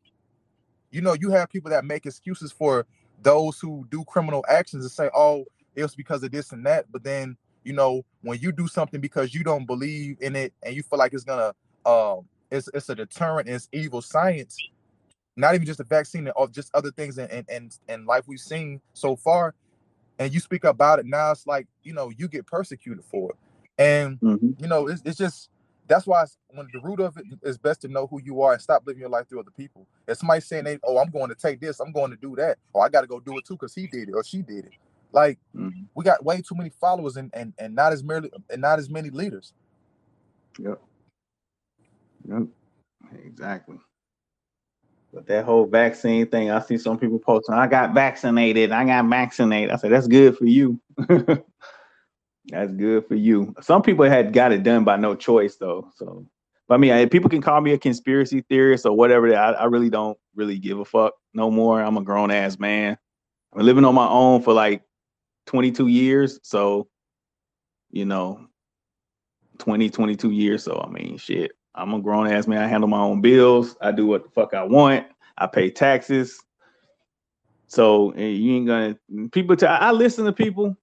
[0.91, 2.85] You know, you have people that make excuses for
[3.23, 5.45] those who do criminal actions and say, "Oh,
[5.75, 9.01] it was because of this and that." But then, you know, when you do something
[9.01, 11.53] because you don't believe in it and you feel like it's gonna,
[11.85, 14.57] um, it's it's a deterrent, it's evil science.
[15.37, 18.81] Not even just a vaccine, or just other things and in in life we've seen
[18.93, 19.55] so far.
[20.17, 23.37] And you speak about it now, it's like you know you get persecuted for it,
[23.77, 24.51] and mm-hmm.
[24.57, 25.49] you know it's, it's just
[25.87, 28.61] that's why when the root of it is best to know who you are and
[28.61, 29.87] stop living your life through other people.
[30.07, 32.57] If somebody saying they, oh, I'm going to take this, I'm going to do that,
[32.73, 34.65] or I got to go do it too because he did it or she did
[34.65, 34.71] it.
[35.11, 35.83] Like mm-hmm.
[35.93, 38.89] we got way too many followers and and and not as merely and not as
[38.89, 39.53] many leaders.
[40.59, 40.81] Yep.
[42.29, 42.47] Yep.
[43.25, 43.77] Exactly.
[45.15, 49.05] But that whole vaccine thing, I see some people posting, I got vaccinated, I got
[49.09, 49.71] vaccinated.
[49.71, 50.79] I said, that's good for you.
[52.49, 53.55] That's good for you.
[53.59, 55.89] Some people had got it done by no choice though.
[55.95, 56.27] So,
[56.67, 59.35] but I mean, people can call me a conspiracy theorist or whatever.
[59.35, 61.81] I, I really don't really give a fuck no more.
[61.81, 62.99] I'm a grown ass man.
[63.51, 64.83] I'm living on my own for like
[65.47, 66.39] 22 years.
[66.43, 66.87] So,
[67.89, 68.45] you know,
[69.57, 70.63] 20, 22 years.
[70.63, 72.61] So, I mean, shit, I'm a grown ass man.
[72.61, 73.75] I handle my own bills.
[73.81, 75.07] I do what the fuck I want.
[75.37, 76.41] I pay taxes.
[77.67, 79.55] So you ain't gonna people.
[79.55, 80.77] T- I listen to people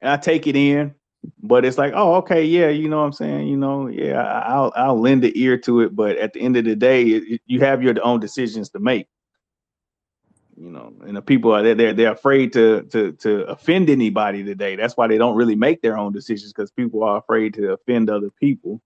[0.00, 0.94] and I take it in,
[1.42, 4.72] but it's like, oh, okay, yeah, you know what I'm saying, you know, yeah, I'll
[4.76, 7.60] I'll lend the ear to it, but at the end of the day, it, you
[7.60, 9.08] have your own decisions to make.
[10.56, 14.76] You know, and the people are they're they're afraid to to to offend anybody today.
[14.76, 18.10] That's why they don't really make their own decisions because people are afraid to offend
[18.10, 18.82] other people.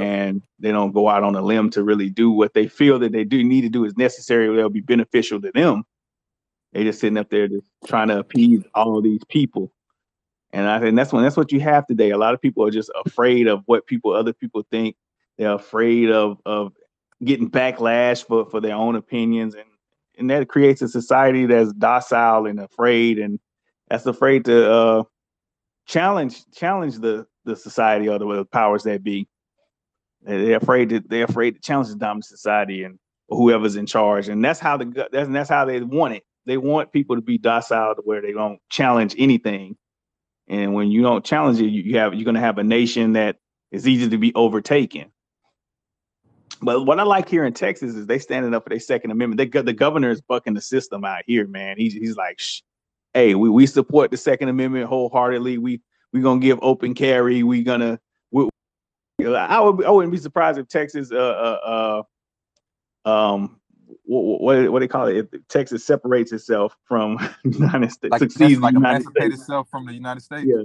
[0.00, 3.12] And they don't go out on a limb to really do what they feel that
[3.12, 4.54] they do need to do is necessary.
[4.54, 5.84] They'll be beneficial to them.
[6.72, 9.72] They just sitting up there just trying to appease all these people
[10.54, 12.10] and I think that's when that's what you have today.
[12.10, 14.94] A lot of people are just afraid of what people, other people think.
[15.36, 16.72] They're afraid of of
[17.24, 19.64] getting backlash for for their own opinions, and
[20.16, 23.40] and that creates a society that's docile and afraid, and
[23.88, 25.02] that's afraid to uh,
[25.86, 29.26] challenge challenge the the society or the powers that be.
[30.24, 32.98] They're afraid to they're afraid to challenge the dominant society and
[33.28, 36.24] whoever's in charge, and that's how the that's that's how they want it.
[36.46, 39.76] They want people to be docile to where they don't challenge anything
[40.48, 43.36] and when you don't challenge it, you have you're going to have a nation that
[43.70, 45.10] is easy to be overtaken.
[46.60, 49.38] but what I like here in Texas is they standing up for their Second Amendment.
[49.38, 51.76] They the governor is bucking the system out here, man.
[51.78, 52.40] He's he's like,
[53.14, 55.58] hey, we, we support the Second Amendment wholeheartedly.
[55.58, 55.80] We
[56.12, 57.42] we gonna give open carry.
[57.42, 57.98] We gonna.
[59.26, 62.02] I would I wouldn't be surprised if Texas uh uh,
[63.06, 63.60] uh um
[64.04, 68.60] what, what what they call it if Texas separates itself from United States like, succeeds
[68.60, 69.40] like United emancipate States.
[69.42, 70.46] itself from the United States.
[70.46, 70.62] Yeah.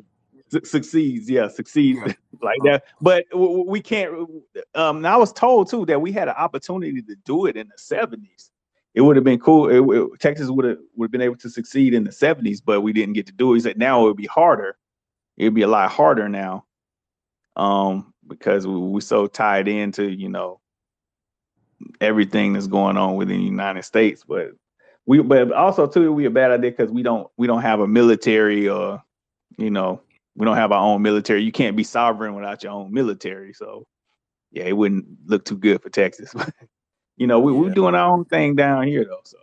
[0.52, 2.14] Su- succeeds yeah succeeds Yeah.
[2.42, 4.12] like that but w- we can't
[4.74, 7.76] um i was told too that we had an opportunity to do it in the
[7.96, 8.50] 70s
[8.96, 11.52] it would have been cool it, it- texas would have would have been able to
[11.52, 14.06] succeed in the 70s but we didn't get to do it he said now it
[14.06, 14.76] would be harder
[15.38, 16.66] it would be a lot harder now
[17.56, 20.60] um because we, we're so tied into you know
[22.02, 24.52] everything that's going on within the united states but
[25.06, 27.88] we but also too we a bad idea because we don't we don't have a
[27.88, 29.02] military or
[29.58, 30.02] you know
[30.36, 33.86] we don't have our own military you can't be sovereign without your own military so
[34.52, 36.34] yeah it wouldn't look too good for texas
[37.18, 39.38] you know we, we're doing our own thing down here though so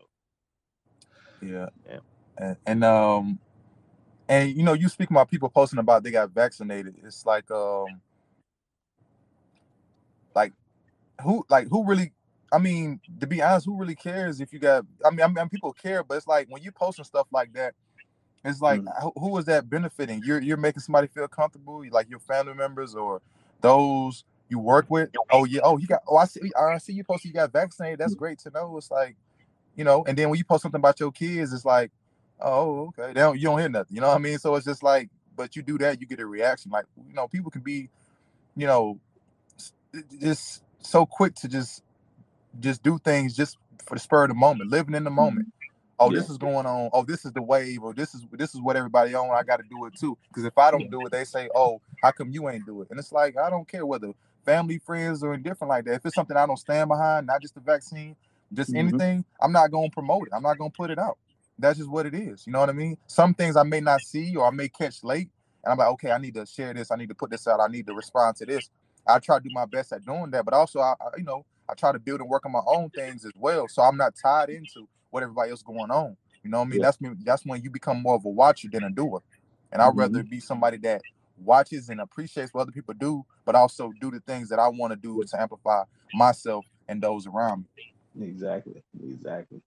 [1.40, 1.68] Yeah.
[1.88, 1.98] Yeah.
[2.38, 3.38] And, and um
[4.28, 6.96] and you know, you speak about people posting about they got vaccinated.
[7.04, 7.86] It's like um
[10.34, 10.52] like
[11.22, 12.12] who like who really
[12.52, 15.48] I mean, to be honest, who really cares if you got I mean, I mean
[15.48, 17.74] people care, but it's like when you posting stuff like that,
[18.44, 19.02] it's like Mm.
[19.02, 20.22] who, who is that benefiting?
[20.24, 23.22] You're you're making somebody feel comfortable, like your family members or
[23.60, 25.10] those you work with.
[25.30, 27.98] Oh yeah, oh you got oh I see I see you posted you got vaccinated.
[28.00, 28.76] That's great to know.
[28.78, 29.16] It's like,
[29.76, 31.90] you know, and then when you post something about your kids, it's like,
[32.40, 33.08] oh, okay.
[33.08, 33.94] They don't you don't hear nothing.
[33.96, 34.38] You know what I mean?
[34.38, 36.70] So it's just like, but you do that, you get a reaction.
[36.70, 37.90] Like, you know, people can be,
[38.56, 39.00] you know,
[40.20, 41.82] just so quick to just
[42.60, 45.46] just do things just for the spur of the moment, living in the moment.
[45.98, 46.90] Oh, this is going on.
[46.92, 49.30] Oh, this is the wave, or this is this is what everybody on.
[49.30, 50.18] I got to do it too.
[50.28, 52.88] Because if I don't do it, they say, "Oh, how come you ain't do it?"
[52.90, 54.12] And it's like I don't care whether
[54.44, 55.94] family, friends, or indifferent like that.
[55.96, 58.16] If it's something I don't stand behind, not just the vaccine,
[58.52, 58.78] just Mhm.
[58.78, 60.34] anything, I'm not gonna promote it.
[60.34, 61.18] I'm not gonna put it out.
[61.58, 62.46] That's just what it is.
[62.46, 62.98] You know what I mean?
[63.08, 65.30] Some things I may not see or I may catch late,
[65.64, 66.92] and I'm like, okay, I need to share this.
[66.92, 67.62] I need to put this out.
[67.62, 68.70] I need to respond to this.
[69.06, 71.44] I try to do my best at doing that, but also I, I you know,
[71.68, 73.68] I try to build and work on my own things as well.
[73.68, 76.16] So I'm not tied into what everybody else going on.
[76.42, 76.80] You know what I mean?
[76.80, 76.86] Yeah.
[76.86, 77.10] That's me.
[77.24, 79.22] That's when you become more of a watcher than a doer.
[79.72, 79.98] And I'd mm-hmm.
[79.98, 81.02] rather be somebody that
[81.38, 84.92] watches and appreciates what other people do, but also do the things that I want
[84.92, 85.82] to do to amplify
[86.14, 88.26] myself and those around me.
[88.26, 88.82] Exactly.
[89.02, 89.60] Exactly.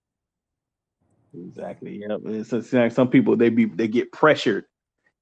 [1.34, 2.00] Exactly.
[2.00, 2.20] Yep.
[2.26, 4.64] It's, it's like some people they be they get pressured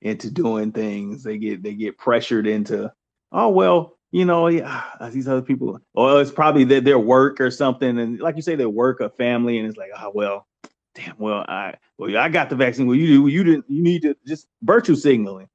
[0.00, 1.22] into doing things.
[1.22, 2.90] They get they get pressured into
[3.32, 7.50] oh well you know yeah, these other people or it's probably their, their work or
[7.50, 10.46] something and like you say their work or family and it's like oh well
[10.94, 14.16] damn well I well I got the vaccine well you you didn't you need to
[14.26, 15.48] just virtue signaling.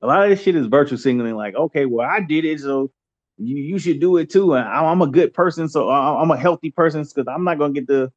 [0.00, 2.90] A lot of this shit is virtue signaling like okay well I did it so
[3.38, 4.54] you you should do it too.
[4.54, 7.86] And I'm, a good person, so I'm a healthy person because I'm not gonna get
[7.86, 8.12] the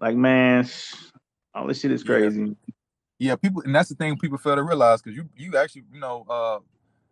[0.00, 0.68] like, man,
[1.54, 2.06] all this shit is Yeah.
[2.06, 2.56] crazy.
[3.18, 6.00] Yeah, people, and that's the thing people fail to realize because you you actually you
[6.00, 6.58] know uh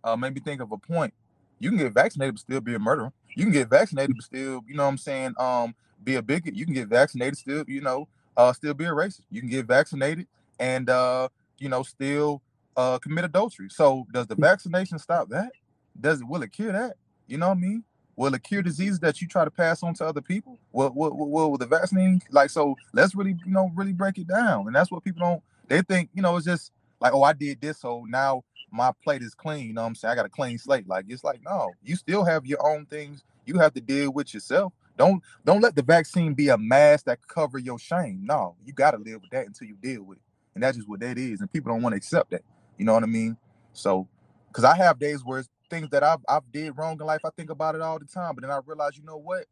[0.05, 1.12] uh made me think of a point.
[1.59, 3.12] You can get vaccinated but still be a murderer.
[3.34, 6.54] You can get vaccinated but still you know what I'm saying um be a bigot.
[6.54, 9.22] You can get vaccinated still you know uh still be a racist.
[9.30, 10.26] You can get vaccinated
[10.59, 11.28] and uh
[11.59, 12.42] you know still
[12.76, 13.68] uh commit adultery.
[13.70, 15.52] So does the vaccination stop that?
[16.00, 16.96] Does it will it cure that?
[17.26, 17.84] You know what I mean?
[18.16, 20.59] Will it cure diseases that you try to pass on to other people?
[20.72, 22.74] Will, will, will, will the vaccine like so?
[22.92, 25.42] Let's really you know really break it down, and that's what people don't.
[25.68, 28.42] They think you know it's just like oh I did this, so now
[28.73, 29.66] my plate is clean.
[29.66, 30.12] You know what I'm saying?
[30.12, 30.89] I got a clean slate.
[30.89, 34.35] Like it's like no, you still have your own things you have to deal with
[34.35, 34.73] yourself.
[34.97, 38.21] Don't don't let the vaccine be a mask that cover your shame.
[38.25, 40.89] No, you got to live with that until you deal with it, and that's just
[40.89, 41.41] what that is.
[41.41, 42.43] And people don't want to accept that.
[42.79, 43.37] You know what I mean?
[43.73, 44.09] So,
[44.49, 47.51] because I have days where things that I've I've did wrong in life, I think
[47.51, 48.35] about it all the time.
[48.35, 49.47] But then I realize, you know what?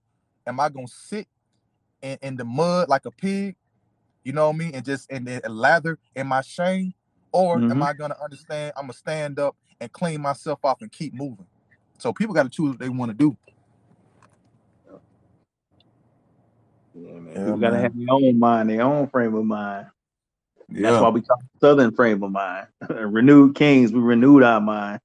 [0.46, 1.26] Am I gonna sit
[2.02, 3.56] in, in the mud like a pig?
[4.24, 4.74] You know what I mean?
[4.74, 6.94] And just and, and lather in my shame,
[7.36, 7.82] or am Mhm.
[7.82, 8.72] I gonna understand?
[8.76, 11.46] I'm gonna stand up and clean myself off and keep moving.
[11.98, 13.36] So people got to choose what they want to do.
[16.94, 17.34] Yeah, man.
[17.34, 19.88] Yeah, People gotta have their own mind, their own frame of mind.
[20.70, 22.68] That's why we talk Southern frame of mind.
[22.90, 25.00] renewed kings, we renewed our mind.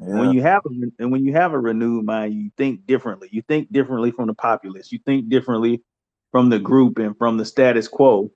[0.00, 0.70] And When you have a
[1.00, 3.28] and when you have a renewed mind, you think differently.
[3.32, 4.92] You think differently from the populace.
[4.92, 5.82] You think differently
[6.32, 8.30] from the group and from the status quo.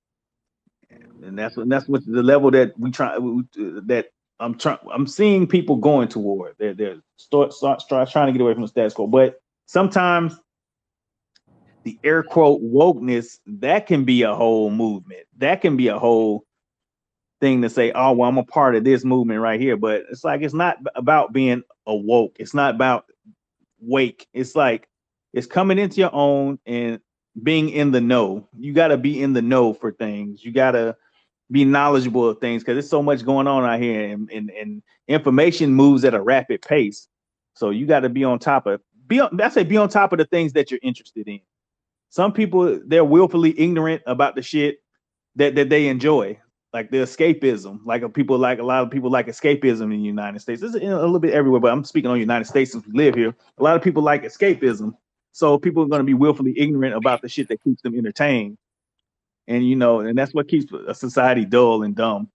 [1.25, 4.07] And that's what that's what the level that we try that
[4.41, 6.55] I'm trying I'm seeing people going toward.
[6.59, 9.07] They're they're start, start start trying to get away from the status quo.
[9.07, 10.39] But sometimes
[11.85, 15.27] the air quote wokeness that can be a whole movement.
[15.39, 16.45] That can be a whole
[17.41, 19.77] thing to say, oh, well, I'm a part of this movement right here.
[19.77, 22.37] But it's like it's not about being awoke.
[22.39, 23.07] It's not about
[23.81, 24.27] wake.
[24.33, 24.89] It's like
[25.33, 27.01] It's coming into your own and
[27.43, 28.49] being in the know.
[28.59, 30.45] You got to be in the know for things.
[30.45, 30.97] You got to
[31.51, 34.83] be knowledgeable of things because there's so much going on out here and, and, and
[35.07, 37.09] information moves at a rapid pace.
[37.55, 40.13] So you got to be on top of be on, I say be on top
[40.13, 41.41] of the things that you're interested in.
[42.11, 44.79] Some people they're willfully ignorant about the shit
[45.37, 46.39] that, that they enjoy,
[46.73, 47.81] like the escapism.
[47.85, 50.61] Like people like a lot of people like escapism in the United States.
[50.61, 53.15] This is a little bit everywhere, but I'm speaking on United States since we live
[53.15, 53.35] here.
[53.59, 54.93] A lot of people like escapism.
[55.33, 58.59] So people are going to be willfully ignorant about the shit that keeps them entertained.
[59.49, 62.31] And you know, and that's what keeps a society dull and dumb.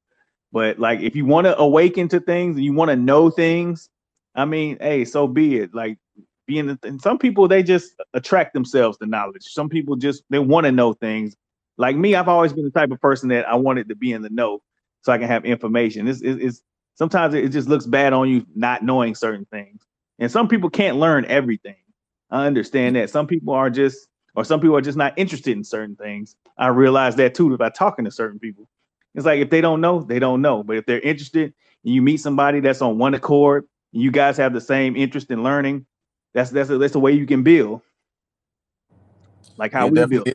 [0.52, 3.90] But like if you want to awaken to things and you want to know things,
[4.36, 5.74] I mean, hey, so be it.
[5.74, 6.00] Like
[6.48, 9.44] being and some people they just attract themselves to knowledge.
[9.44, 11.36] Some people just they want to know things.
[11.78, 14.22] Like me, I've always been the type of person that I wanted to be in
[14.22, 14.62] the know
[15.02, 16.08] so I can have information.
[16.08, 16.62] It's, it's, it's
[16.96, 19.82] sometimes it just looks bad on you not knowing certain things.
[20.20, 21.76] And some people can't learn everything.
[22.30, 23.10] I understand that.
[23.10, 26.36] Some people are just or some people are just not interested in certain things.
[26.58, 28.68] I realize that too by talking to certain people.
[29.16, 30.64] It's like if they don't know, they don't know.
[30.64, 31.54] But if they're interested
[31.84, 35.44] and you meet somebody that's on one accord, you guys have the same interest in
[35.44, 35.86] learning,
[36.34, 37.82] that's that's a, that's the way you can build.
[39.58, 40.34] Like how yeah, we build.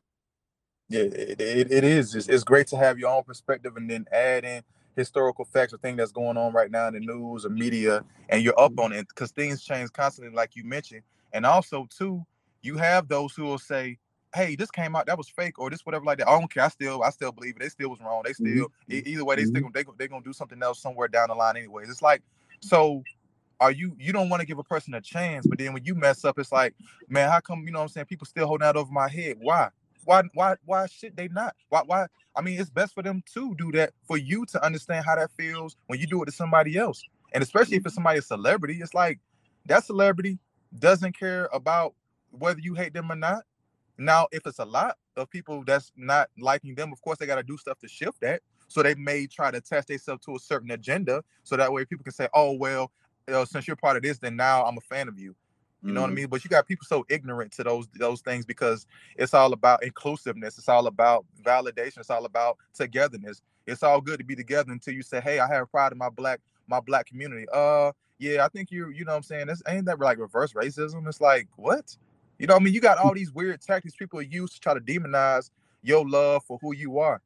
[0.88, 2.14] Yeah, it, it, it is.
[2.14, 4.62] It's, it's great to have your own perspective and then add in
[4.96, 8.42] historical facts or thing that's going on right now in the news or media, and
[8.42, 8.80] you're up mm-hmm.
[8.80, 11.02] on it because things change constantly, like you mentioned.
[11.32, 12.24] And also, too,
[12.62, 13.98] you have those who will say,
[14.34, 16.28] "Hey, this came out that was fake," or this whatever like that.
[16.28, 16.64] I don't care.
[16.64, 17.60] I still, I still believe it.
[17.60, 18.22] They still was wrong.
[18.24, 18.54] They mm-hmm.
[18.54, 19.08] still, mm-hmm.
[19.08, 21.88] either way, they still they they gonna do something else somewhere down the line, anyways.
[21.88, 22.22] It's like
[22.60, 23.02] so
[23.60, 25.94] are you you don't want to give a person a chance, but then when you
[25.94, 26.74] mess up, it's like,
[27.08, 28.06] man, how come you know what I'm saying?
[28.06, 29.36] People still holding out over my head.
[29.40, 29.70] Why?
[30.04, 31.54] Why why why should they not?
[31.68, 32.06] Why why
[32.36, 35.30] I mean it's best for them to do that for you to understand how that
[35.32, 37.02] feels when you do it to somebody else.
[37.32, 39.18] And especially if it's somebody a celebrity, it's like
[39.66, 40.38] that celebrity
[40.78, 41.94] doesn't care about
[42.30, 43.42] whether you hate them or not.
[43.98, 47.36] Now, if it's a lot of people that's not liking them, of course they got
[47.36, 48.42] to do stuff to shift that.
[48.68, 52.04] So they may try to test themselves to a certain agenda, so that way people
[52.04, 52.92] can say, "Oh well,
[53.26, 55.34] you know, since you're part of this, then now I'm a fan of you.
[55.82, 55.94] You mm-hmm.
[55.94, 56.16] know what I mm-hmm.
[56.16, 56.26] mean?
[56.28, 60.58] But you got people so ignorant to those those things because it's all about inclusiveness.
[60.58, 61.98] It's all about validation.
[61.98, 63.42] It's all about togetherness.
[63.66, 66.08] It's all good to be together until you say, "Hey, I have pride in my
[66.08, 69.46] black my black community." Uh, yeah, I think you you know what I'm saying.
[69.46, 71.06] This ain't that like reverse racism.
[71.06, 71.96] It's like what?
[72.38, 72.74] You know what I mean?
[72.74, 75.50] You got all these weird tactics people use to try to demonize
[75.82, 77.20] your love for who you are.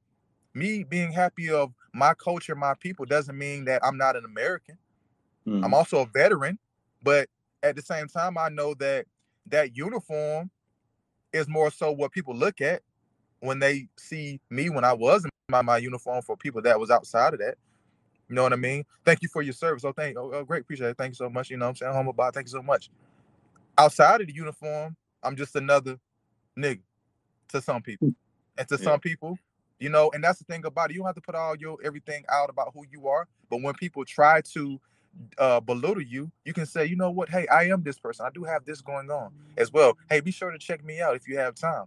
[0.54, 4.78] Me being happy of my culture, my people, doesn't mean that I'm not an American.
[5.46, 5.64] Mm.
[5.64, 6.58] I'm also a veteran,
[7.02, 7.28] but
[7.62, 9.06] at the same time, I know that
[9.46, 10.50] that uniform
[11.32, 12.82] is more so what people look at
[13.40, 16.90] when they see me when I was in my, my uniform for people that was
[16.90, 17.56] outside of that.
[18.28, 18.84] You know what I mean?
[19.04, 19.84] Thank you for your service.
[19.84, 20.96] Oh, thank oh, oh great, appreciate it.
[20.96, 21.50] Thank you so much.
[21.50, 21.92] You know what I'm saying?
[21.92, 22.88] Humble bot, thank you so much.
[23.76, 25.98] Outside of the uniform, I'm just another
[26.58, 26.80] nigga
[27.48, 28.08] to some people.
[28.08, 28.14] Hmm.
[28.58, 28.84] And to yeah.
[28.84, 29.38] some people,
[29.78, 30.94] you know, and that's the thing about it.
[30.94, 33.26] You don't have to put all your everything out about who you are.
[33.50, 34.80] But when people try to
[35.38, 37.28] uh, belittle you, you can say, you know what?
[37.28, 38.26] Hey, I am this person.
[38.26, 39.96] I do have this going on as well.
[40.10, 41.86] Hey, be sure to check me out if you have time,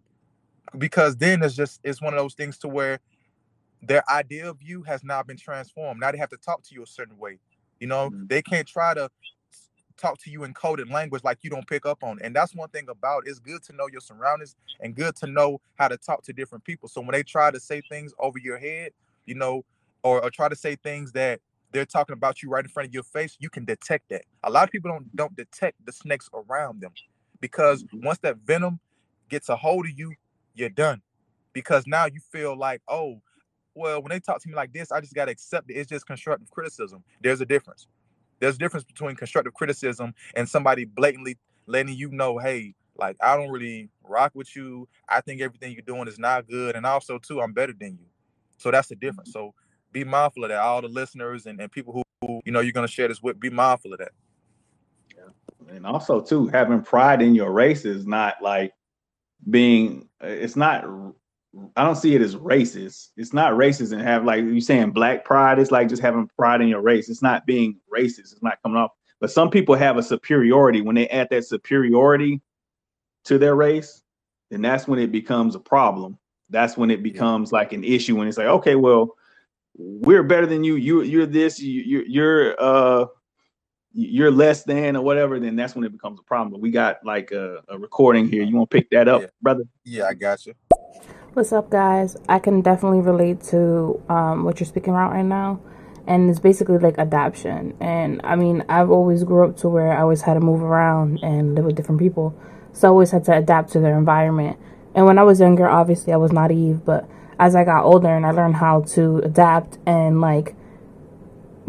[0.77, 2.99] because then it's just it's one of those things to where
[3.81, 5.99] their idea of you has now been transformed.
[5.99, 7.39] Now they have to talk to you a certain way.
[7.79, 8.25] You know, mm-hmm.
[8.27, 9.09] they can't try to
[9.98, 12.20] talk to you in coded language like you don't pick up on.
[12.22, 13.30] And that's one thing about it.
[13.30, 16.64] it's good to know your surroundings and good to know how to talk to different
[16.64, 16.89] people.
[16.89, 18.91] So when they try to say things over your head,
[19.26, 19.64] you know,
[20.04, 21.39] or, or try to say things that
[21.72, 24.24] they're talking about you right in front of your face, you can detect that.
[24.43, 26.93] A lot of people don't don't detect the snakes around them
[27.41, 28.06] because mm-hmm.
[28.06, 28.80] once that venom
[29.30, 30.14] gets a hold of you,
[30.54, 31.02] you're done.
[31.54, 33.22] Because now you feel like, oh,
[33.74, 35.74] well, when they talk to me like this, I just gotta accept it.
[35.74, 37.04] It's just constructive criticism.
[37.22, 37.88] There's a difference.
[38.46, 41.36] There's a difference between constructive criticism and somebody blatantly
[41.66, 44.88] letting you know, hey, like I don't really rock with you.
[45.10, 48.06] I think everything you're doing is not good, and also too, I'm better than you.
[48.58, 49.30] So that's the difference.
[49.30, 49.48] Mm-hmm.
[49.48, 49.54] So
[49.91, 50.60] be mindful of that.
[50.60, 53.39] All the listeners and, and people who, who you know you're gonna share this with,
[53.39, 54.12] be mindful of that.
[55.18, 55.76] Yeah.
[55.76, 58.74] And also too, having pride in your race is not like
[59.50, 60.86] being it's not
[61.76, 63.10] I don't see it as racist.
[63.18, 65.60] It's not racist and have like you saying black pride.
[65.60, 67.10] It's like just having pride in your race.
[67.10, 68.32] It's not being racist.
[68.34, 68.91] It's not coming off.
[69.22, 72.41] But some people have a superiority when they add that superiority
[73.26, 74.01] to their race,
[74.51, 76.18] then that's when it becomes a problem.
[76.49, 78.16] That's when it becomes like an issue.
[78.16, 79.16] When it's like, okay, well,
[79.78, 80.76] we're better than you.
[80.76, 81.60] You you're this.
[81.60, 83.06] You you're uh
[83.93, 85.39] you're less than or whatever.
[85.39, 86.51] Then that's when it becomes a problem.
[86.51, 88.43] But we got like a, a recording here.
[88.43, 89.28] You want to pick that up, yeah.
[89.41, 89.64] brother?
[89.86, 90.53] Yeah, I got you.
[91.36, 92.15] What's up, guys?
[92.29, 95.59] I can definitely relate to um, what you're speaking about right now.
[96.07, 97.75] and it's basically like adoption.
[97.81, 101.19] And I mean, I've always grew up to where I always had to move around
[101.21, 102.33] and live with different people,
[102.71, 104.57] so I always had to adapt to their environment.
[104.93, 107.05] And when I was younger, obviously I was naive, but
[107.38, 110.55] as I got older and I learned how to adapt and like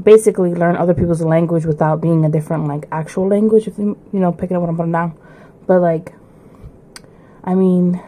[0.00, 4.20] basically learn other people's language without being a different like actual language if you you
[4.20, 5.18] know picking up what I'm putting down.
[5.66, 6.14] But like
[7.42, 8.00] I mean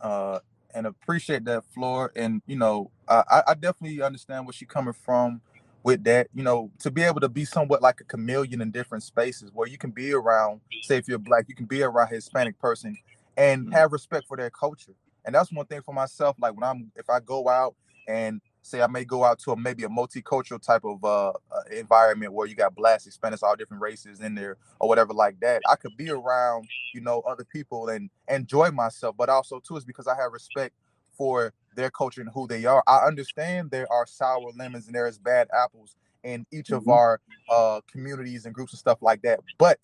[0.00, 0.38] uh
[0.74, 5.40] and appreciate that floor and you know I, I definitely understand where she's coming from
[5.82, 6.28] with that.
[6.34, 9.68] You know to be able to be somewhat like a chameleon in different spaces where
[9.68, 12.96] you can be around say if you're black you can be around a hispanic person
[13.36, 13.72] and mm-hmm.
[13.72, 14.94] have respect for their culture.
[15.24, 17.74] And that's one thing for myself like when i'm if i go out
[18.08, 21.32] and say I may go out to a maybe a multicultural type of uh, uh,
[21.70, 25.62] environment where you got blacks, Hispanics, all different races in there or whatever like that.
[25.68, 29.84] I could be around you know other people and enjoy myself, but also too is
[29.84, 30.74] because I have respect
[31.12, 32.82] for their culture and who they are.
[32.86, 36.76] I understand there are sour lemons and there is bad apples in each mm-hmm.
[36.76, 39.78] of our uh, communities and groups and stuff like that, but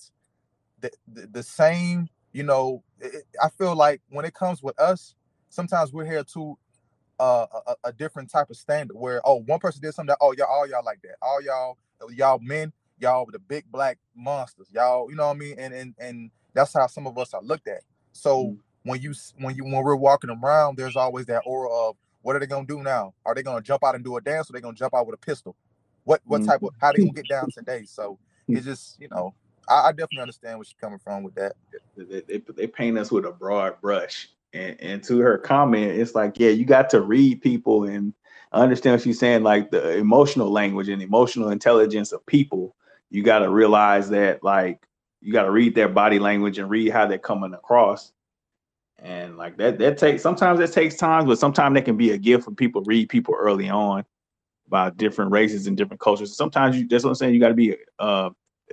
[0.81, 5.14] the, the, the same you know it, I feel like when it comes with us,
[5.49, 6.59] sometimes we're here to
[7.19, 10.33] uh, a, a, different type of standard where oh one person did something that oh
[10.33, 11.17] y'all all y'all like that.
[11.23, 11.79] All y'all
[12.11, 14.69] y'all men y'all the big black monsters.
[14.73, 15.55] Y'all you know what I mean?
[15.59, 17.83] And and and that's how some of us are looked at.
[18.12, 18.91] So mm-hmm.
[18.91, 22.41] when you when you when we're walking around there's always that aura of what are
[22.41, 23.14] they gonna do now?
[23.25, 25.14] Are they gonna jump out and do a dance or they gonna jump out with
[25.14, 25.57] a pistol?
[26.05, 26.51] What what mm-hmm.
[26.51, 27.85] type of how they gonna get down today?
[27.85, 29.35] So it's just you know
[29.69, 31.55] I, I definitely understand where she's coming from with that.
[31.97, 36.15] They, they, they paint us with a broad brush and, and to her comment, it's
[36.15, 38.15] like, yeah, you got to read people and
[38.53, 42.75] understand what she's saying, like the emotional language and emotional intelligence of people.
[43.11, 44.87] You got to realize that, like,
[45.21, 48.13] you got to read their body language and read how they're coming across.
[48.99, 52.19] And like that, that takes sometimes it takes time, but sometimes that can be a
[52.19, 54.05] gift for people read people early on
[54.67, 56.35] about different races and different cultures.
[56.35, 57.35] Sometimes you that's what I'm saying.
[57.35, 58.31] You got to be uh,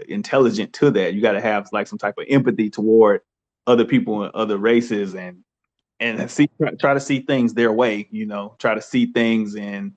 [0.08, 1.14] intelligent to that.
[1.14, 3.22] You got to have like some type of empathy toward
[3.68, 5.44] other people and other races and
[6.00, 9.94] and see try to see things their way, you know, try to see things in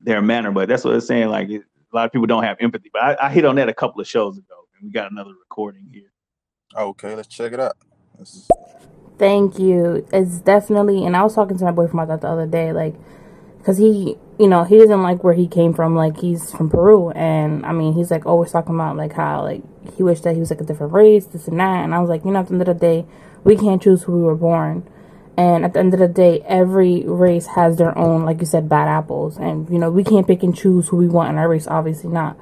[0.00, 0.50] their manner.
[0.50, 1.28] But that's what it's saying.
[1.28, 1.60] Like a
[1.92, 2.90] lot of people don't have empathy.
[2.92, 5.32] But I, I hit on that a couple of shows ago, and we got another
[5.38, 6.10] recording here.
[6.76, 7.76] Okay, let's check it out.
[9.18, 10.06] Thank you.
[10.12, 12.94] It's definitely, and I was talking to my boyfriend about that the other day, like,
[13.58, 15.94] because he, you know, he doesn't like where he came from.
[15.94, 19.62] Like, he's from Peru, and I mean, he's like always talking about like how like
[19.96, 21.84] he wished that he was like a different race, this and that.
[21.84, 23.06] And I was like, you know, at the end of the day,
[23.44, 24.88] we can't choose who we were born.
[25.36, 28.68] And at the end of the day, every race has their own, like you said,
[28.68, 29.38] bad apples.
[29.38, 32.10] And, you know, we can't pick and choose who we want in our race, obviously
[32.10, 32.36] not.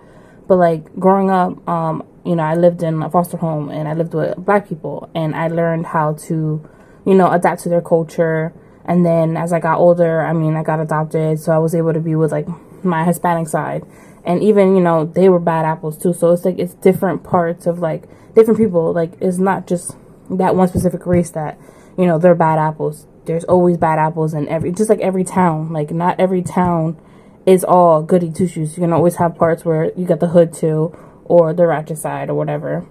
[0.48, 3.94] But, like, growing up, um, you know, I lived in a foster home and I
[3.94, 5.08] lived with black people.
[5.14, 6.68] And I learned how to,
[7.06, 8.52] you know, adapt to their culture.
[8.84, 11.38] And then as I got older, I mean, I got adopted.
[11.38, 12.48] So I was able to be with, like,
[12.84, 13.84] my Hispanic side.
[14.24, 16.12] And even, you know, they were bad apples too.
[16.12, 18.92] So it's like, it's different parts of, like, different people.
[18.92, 19.96] Like, it's not just
[20.28, 21.58] that one specific race that
[22.00, 23.06] you know, they're bad apples.
[23.26, 25.70] There's always bad apples in every, just like every town.
[25.70, 26.98] Like, not every town
[27.44, 28.74] is all goody two shoes.
[28.74, 32.30] You can always have parts where you got the hood too, or the ratchet side,
[32.30, 32.86] or whatever.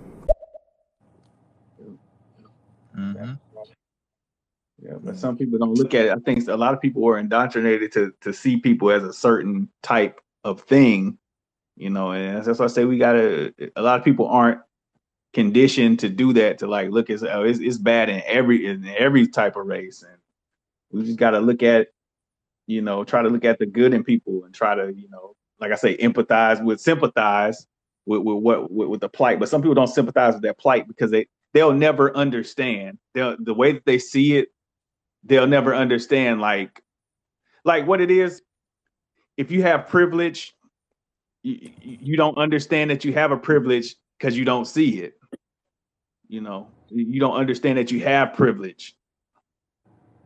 [2.95, 3.33] Mm-hmm.
[4.81, 6.11] Yeah, but some people don't look at it.
[6.11, 9.69] I think a lot of people are indoctrinated to to see people as a certain
[9.81, 11.17] type of thing,
[11.77, 13.55] you know, and that's why I say we gotta.
[13.75, 14.59] A lot of people aren't
[15.33, 18.87] conditioned to do that to like look at oh, it's, it's bad in every in
[18.87, 20.03] every type of race.
[20.03, 20.17] And
[20.91, 21.89] we just got to look at
[22.67, 25.35] you know try to look at the good in people and try to you know
[25.59, 27.65] like i say empathize with sympathize
[28.05, 29.39] with, with what with, with the plight.
[29.39, 32.97] But some people don't sympathize with their plight because they they'll never understand.
[33.13, 34.49] They'll the way that they see it
[35.23, 36.81] they'll never understand like
[37.65, 38.41] like what it is.
[39.37, 40.53] If you have privilege
[41.43, 45.19] you, you don't understand that you have a privilege because you don't see it
[46.29, 48.95] you know, you don't understand that you have privilege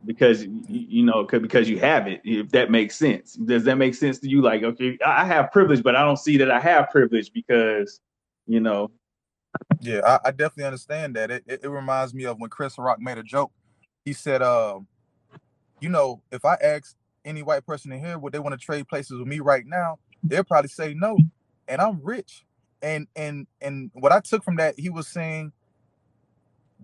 [0.05, 2.21] because you know because you have it.
[2.25, 4.41] If that makes sense, does that make sense to you?
[4.41, 8.01] Like, okay, I have privilege, but I don't see that I have privilege because
[8.45, 8.91] you know.
[9.79, 11.31] Yeah, I, I definitely understand that.
[11.31, 13.51] It, it, it reminds me of when Chris Rock made a joke.
[14.03, 14.87] He said, um,
[15.79, 18.89] you know, if I ask any white person in here would they want to trade
[18.89, 21.17] places with me right now, they'll probably say no.
[21.69, 22.43] And I'm rich.
[22.83, 25.51] And and and what I took from that, he was saying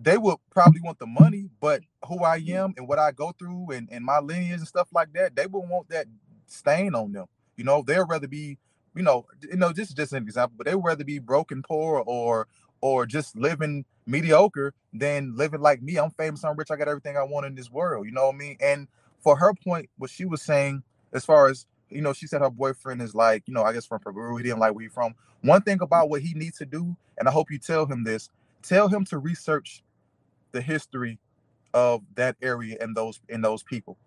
[0.01, 2.55] they would probably want the money, but who I mm-hmm.
[2.55, 5.45] am and what I go through and, and my lineage and stuff like that, they
[5.45, 6.07] would want that
[6.47, 7.25] stain on them.
[7.57, 8.57] You know, they'd rather be,
[8.95, 12.01] you know, you know, this is just an example, but they'd rather be broken poor
[12.05, 12.47] or
[12.81, 15.97] or just living mediocre than living like me.
[15.97, 18.05] I'm famous, I'm rich, I got everything I want in this world.
[18.05, 18.57] You know what I mean?
[18.61, 18.87] And
[19.19, 20.81] for her point, what she was saying,
[21.11, 23.85] as far as you know, she said her boyfriend is like, you know, I guess
[23.85, 24.37] from Peru.
[24.37, 25.15] He didn't like where you from.
[25.43, 28.29] One thing about what he needs to do, and I hope you tell him this,
[28.63, 29.83] tell him to research
[30.53, 31.19] the history
[31.73, 33.97] of that area and those and those people.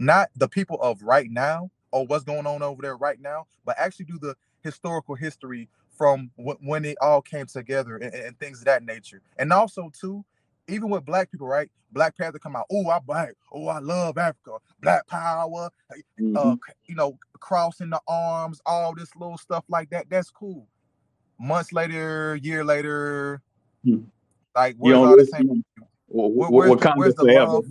[0.00, 3.76] Not the people of right now or what's going on over there right now, but
[3.78, 5.68] actually do the historical history
[5.98, 9.22] from wh- when it all came together and, and things of that nature.
[9.38, 10.24] And also too,
[10.68, 11.70] even with black people, right?
[11.92, 12.66] Black Panther come out.
[12.70, 13.34] Oh, I black.
[13.52, 14.58] Oh, I love Africa.
[14.82, 15.70] Black power.
[16.20, 16.36] Mhm.
[16.36, 16.56] Uh,
[16.86, 20.08] you know, crossing the arms, all this little stuff like that.
[20.10, 20.66] That's cool.
[21.38, 23.42] Months later, year later,
[23.84, 24.04] Hmm.
[24.54, 25.64] like where's all the same?
[26.08, 27.64] Where, where's, the, Wakanda where's the love?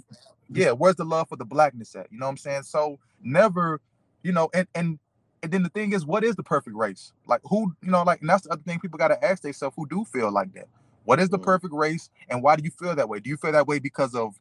[0.50, 2.12] Yeah, where's the love for the blackness at?
[2.12, 2.64] You know what I'm saying?
[2.64, 3.82] So never,
[4.24, 5.00] you know, and and
[5.44, 7.12] and then the thing is, what is the perfect race?
[7.28, 9.76] Like who, you know, like and that's the other thing people got to ask themselves
[9.76, 10.68] who do feel like that.
[11.06, 11.44] What is the Mhm.
[11.44, 13.20] perfect race, and why do you feel that way?
[13.20, 14.40] Do you feel that way because of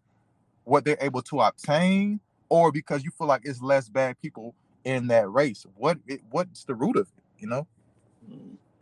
[0.64, 4.54] what they're able to obtain, or because you feel like it's less bad people
[4.84, 5.66] in that race?
[5.76, 7.42] What it, what's the root of it?
[7.42, 7.66] You know?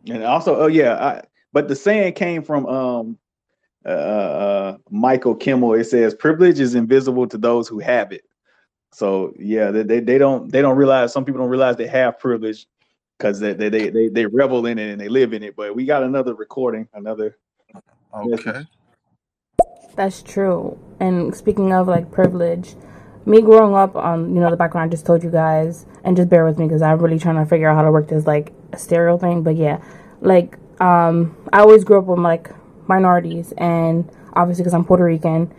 [0.09, 1.21] And also, oh yeah, I,
[1.51, 3.17] but the saying came from um
[3.85, 5.73] uh, uh Michael Kimmel.
[5.73, 8.23] It says privilege is invisible to those who have it.
[8.93, 12.19] So yeah, they they, they don't they don't realize some people don't realize they have
[12.19, 12.67] privilege
[13.17, 15.55] because they, they they they they revel in it and they live in it.
[15.55, 17.37] But we got another recording, another
[18.13, 18.65] Okay.
[19.95, 20.79] That's true.
[20.99, 22.75] And speaking of like privilege,
[23.25, 26.29] me growing up on you know the background I just told you guys, and just
[26.29, 28.53] bear with me because I'm really trying to figure out how to work this like
[28.71, 29.43] a stereo thing.
[29.43, 29.83] But yeah,
[30.21, 32.49] like um, I always grew up with like
[32.87, 35.53] minorities, and obviously because I'm Puerto Rican,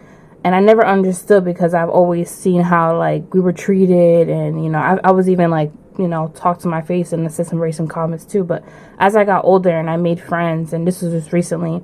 [0.44, 4.70] and I never understood because I've always seen how like we were treated, and you
[4.70, 7.58] know I, I was even like you know talked to my face and said some
[7.58, 8.44] racist comments too.
[8.44, 8.64] But
[8.98, 11.82] as I got older and I made friends, and this was just recently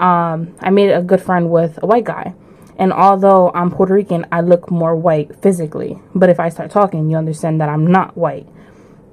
[0.00, 2.34] um, I made a good friend with a white guy.
[2.78, 5.98] And although I'm Puerto Rican, I look more white physically.
[6.14, 8.46] But if I start talking, you understand that I'm not white.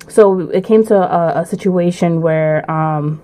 [0.09, 3.21] So it came to a, a situation where um,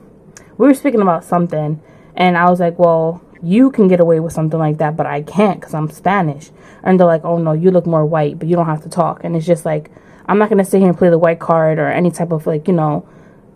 [0.58, 1.82] we were speaking about something,
[2.16, 5.22] and I was like, well, you can get away with something like that, but I
[5.22, 6.52] can't because I'm Spanish.
[6.84, 9.24] And they're like, oh no, you look more white, but you don't have to talk.
[9.24, 9.92] And it's just like,
[10.26, 12.48] I'm not going to sit here and play the white card or any type of
[12.48, 13.08] like, you know,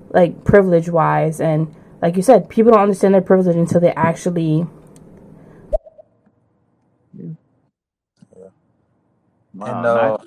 [0.10, 1.40] like privilege wise.
[1.40, 1.74] And
[2.04, 4.68] like you said, people don't understand their privilege until they actually
[9.54, 10.18] wow, And uh,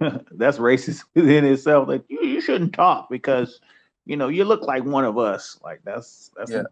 [0.32, 1.88] that's racist in itself.
[1.88, 3.60] Like you, you shouldn't talk because
[4.06, 5.58] you know you look like one of us.
[5.64, 6.54] Like that's that's Yeah.
[6.54, 6.66] some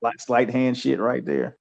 [0.00, 1.56] slight, slight hand shit right there.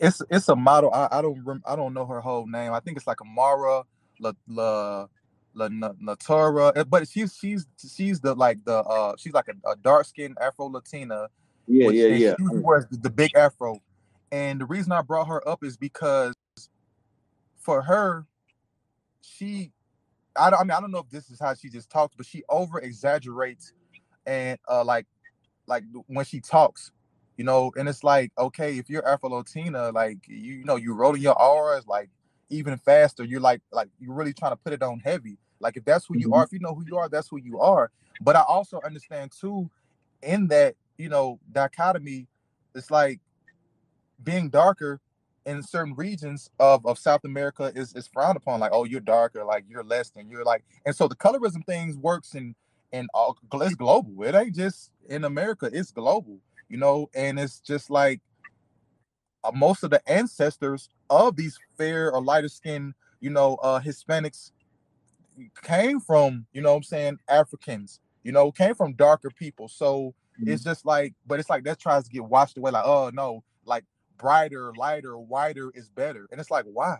[0.00, 0.92] it's it's a model.
[0.94, 2.72] I, I don't rem, I don't know her whole name.
[2.72, 3.84] I think it's like Amara
[4.20, 5.08] La La
[5.54, 9.70] La Na- Natura, uh, but she's she's she's the like the uh she's like a,
[9.70, 11.28] a dark skinned Afro Latina.
[11.66, 12.34] Yeah, which yeah, yeah.
[12.38, 13.80] She wears the, the big Afro,
[14.32, 16.34] and the reason I brought her up is because
[17.56, 18.26] for her,
[19.22, 19.72] she
[20.36, 22.26] I don't I mean I don't know if this is how she just talks, but
[22.26, 23.72] she over exaggerates
[24.26, 25.06] and uh like
[25.66, 26.92] like when she talks,
[27.36, 30.94] you know, and it's like okay, if you're Afro Latina, like you, you know, you
[30.94, 32.10] rolling your R's like
[32.50, 33.24] even faster.
[33.24, 35.38] You're like like you're really trying to put it on heavy.
[35.60, 36.34] Like if that's who you Mhm.
[36.34, 37.90] are, if you know who you are, that's who you are.
[38.20, 39.70] But I also understand too,
[40.22, 42.28] in that you know dichotomy,
[42.74, 43.20] it's like
[44.22, 45.00] being darker
[45.46, 48.60] in certain regions of, of South America is, is frowned upon.
[48.60, 51.96] Like, oh, you're darker, like you're less than you're like, and so the colorism things
[51.96, 52.54] works in
[52.92, 54.22] in all it's global.
[54.24, 58.20] It ain't just in America, it's global, you know, and it's just like
[59.44, 64.52] uh, most of the ancestors of these fair or lighter skinned, you know, uh Hispanics
[65.62, 69.68] came from, you know what I'm saying, Africans, you know, came from darker people.
[69.68, 70.14] So
[70.46, 73.44] it's just like, but it's like that tries to get washed away, like, oh no,
[73.64, 73.84] like
[74.16, 76.26] brighter, lighter, whiter is better.
[76.30, 76.96] And it's like, why?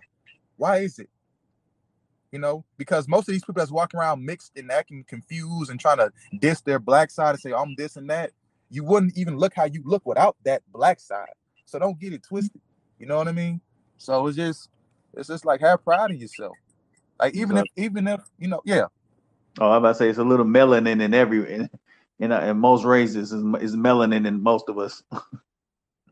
[0.57, 1.09] Why is it?
[2.33, 5.81] You know, because most of these people that's walking around mixed and acting confused and
[5.81, 8.33] trying to diss their black side and say, I'm this and that,
[8.71, 11.35] you wouldn't even look how you look without that black side.
[11.71, 12.61] So don't get it twisted.
[12.99, 13.61] You know what I mean?
[13.97, 14.69] So it's just
[15.15, 16.57] it's just like have pride in yourself.
[17.21, 18.87] Like even if even if you know, yeah,
[19.61, 21.71] Oh, I'm about to say it's a little melanin in every in
[22.19, 25.05] in, in most races is, is melanin in most of us,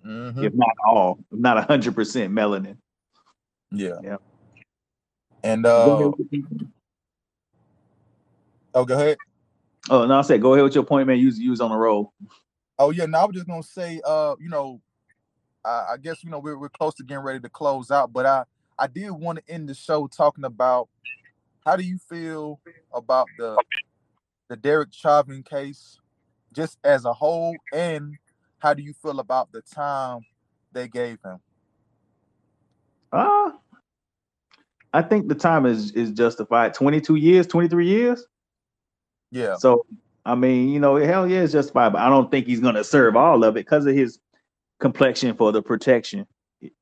[0.06, 2.76] mhm, if not all, if not hundred percent melanin.
[3.72, 4.16] yeah, Yeah.
[5.42, 6.70] And uh, with your point.
[8.74, 9.16] oh, go ahead.
[9.90, 11.18] Oh no, I said go ahead with your point, man.
[11.18, 12.12] Use use on the roll.
[12.78, 14.80] Oh yeah, now I was just gonna say, uh, you know,
[15.68, 18.26] I, I guess you know we're we're close to getting ready to close out, but
[18.26, 18.44] I
[18.78, 20.88] I did want to end the show talking about
[21.66, 22.60] how do you feel
[22.92, 23.62] about the
[24.48, 25.98] the Derek Chauvin case,
[26.54, 28.16] just as a whole, and
[28.58, 30.20] how do you feel about the time
[30.72, 31.38] they gave him?
[33.12, 33.58] Ah,
[34.92, 36.72] I think the time is is justified.
[36.72, 38.26] Twenty two years, twenty three years.
[39.30, 39.56] Yeah.
[39.56, 39.84] So
[40.24, 43.16] I mean, you know, hell yeah, it's justified, but I don't think he's gonna serve
[43.16, 44.18] all of it because of his
[44.80, 46.26] complexion for the protection.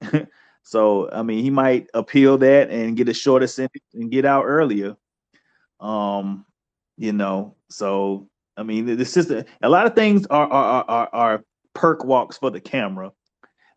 [0.62, 4.44] so I mean, he might appeal that and get a shorter sentence and get out
[4.44, 4.96] earlier.
[5.80, 6.46] Um,
[6.96, 9.44] you know, so I mean, the system.
[9.62, 11.44] A lot of things are are are, are
[11.74, 13.12] perp walks for the camera.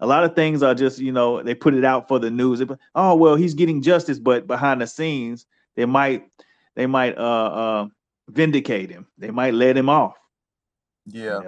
[0.02, 2.64] A lot of things are just you know they put it out for the news.
[2.96, 6.30] Oh well, he's getting justice, but behind the scenes they might
[6.76, 7.88] they might uh uh
[8.30, 9.08] vindicate him.
[9.18, 10.18] They might let him off.
[11.06, 11.42] Yeah.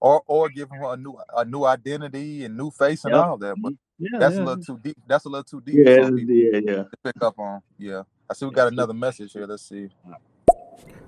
[0.00, 3.24] Or or give him a new a new identity and new face and yep.
[3.24, 3.56] all that.
[3.58, 4.42] But yeah, that's yeah.
[4.42, 4.96] a little too deep.
[5.06, 5.76] That's a little too deep.
[5.78, 6.82] Yeah, yeah, yeah.
[6.82, 7.62] To pick up on.
[7.78, 8.02] Yeah.
[8.28, 9.46] I see we got another message here.
[9.46, 9.88] Let's see.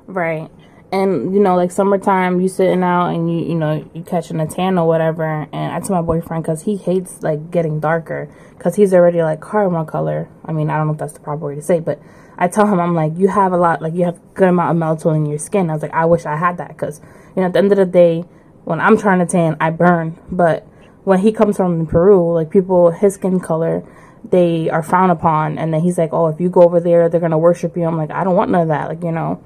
[0.07, 0.51] Right.
[0.91, 4.47] And you know, like summertime, you sitting out and you you know you catching a
[4.47, 5.47] tan or whatever.
[5.53, 9.43] And I tell my boyfriend because he hates like getting darker because he's already like
[9.43, 10.31] caramel color.
[10.47, 12.01] I mean, I don't know if that's the proper way to say, but
[12.39, 14.83] I tell him, I'm like, you have a lot, like you have good amount of
[14.83, 15.69] melatonin in your skin.
[15.71, 17.01] I was like, I wish I had that because,
[17.35, 18.25] you know, at the end of the day,
[18.69, 20.19] when I'm trying to tan, I burn.
[20.31, 20.67] But
[21.05, 23.83] when he comes from Peru, like people, his skin color,
[24.23, 25.57] they are frowned upon.
[25.57, 27.85] And then he's like, oh, if you go over there, they're going to worship you.
[27.85, 28.91] I'm like, I don't want none of that.
[28.91, 29.43] Like, you know,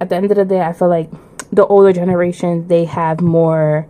[0.00, 1.10] at the end of the day, I feel like
[1.52, 3.86] the older generation, they have more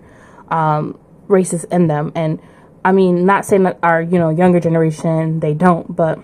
[0.48, 0.98] um,
[1.28, 2.10] races in them.
[2.16, 2.40] And
[2.84, 6.18] I mean, not saying that our, you know, younger generation, they don't, but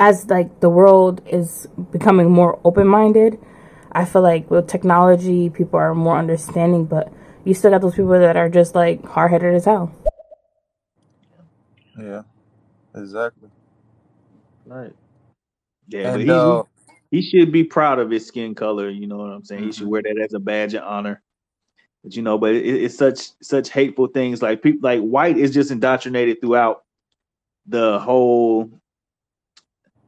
[0.00, 3.38] as like the world is becoming more open-minded
[3.92, 7.10] i feel like with technology people are more understanding but
[7.46, 9.94] you still got those people that are just like hard-headed as hell.
[11.98, 12.22] Yeah.
[12.94, 13.48] Exactly.
[14.66, 14.92] Right.
[15.88, 16.62] Yeah and, but he, uh,
[17.10, 19.60] he should be proud of his skin color you know what i'm saying?
[19.60, 19.66] Mm-hmm.
[19.68, 19.90] he should mm-hmm.
[19.92, 21.22] wear that as a badge of honor.
[22.02, 25.54] But you know but it, it's such such hateful things like people like white is
[25.54, 26.82] just indoctrinated throughout
[27.66, 28.80] the whole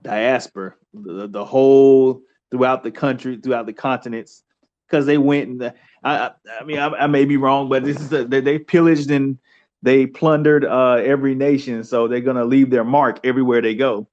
[0.02, 4.42] diaspora, the, the whole throughout the country, throughout the continents,
[4.86, 5.74] because they went and the,
[6.04, 6.30] I,
[6.60, 9.38] I mean, I, I, may be wrong, but this is a, they, they pillaged and
[9.82, 14.08] they plundered uh, every nation, so they're gonna leave their mark everywhere they go.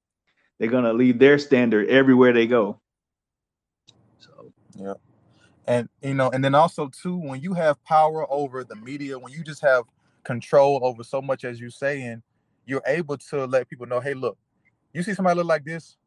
[0.60, 2.80] They're gonna leave their standard everywhere they go.
[4.20, 4.94] So yeah,
[5.68, 9.34] and you know, and then also too, when you have power over the media, when
[9.34, 9.86] you just have
[10.24, 12.24] control over so much as you're saying,
[12.66, 14.38] you're able to let people know, hey, look,
[14.94, 15.98] you see somebody look like this,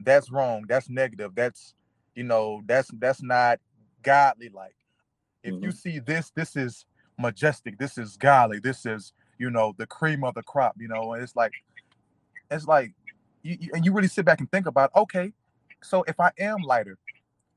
[0.00, 0.64] that's wrong.
[0.68, 1.34] That's negative.
[1.34, 1.74] That's
[2.14, 3.60] you know, that's that's not
[4.02, 4.74] godly like.
[5.42, 5.64] If mm-hmm.
[5.64, 6.86] you see this, this is
[7.18, 7.78] majestic.
[7.78, 8.58] This is godly.
[8.60, 11.52] This is, you know, the cream of the crop, you know, and it's like
[12.50, 12.92] it's like
[13.42, 15.32] you, you and you really sit back and think about, okay,
[15.82, 16.98] so if I am lighter,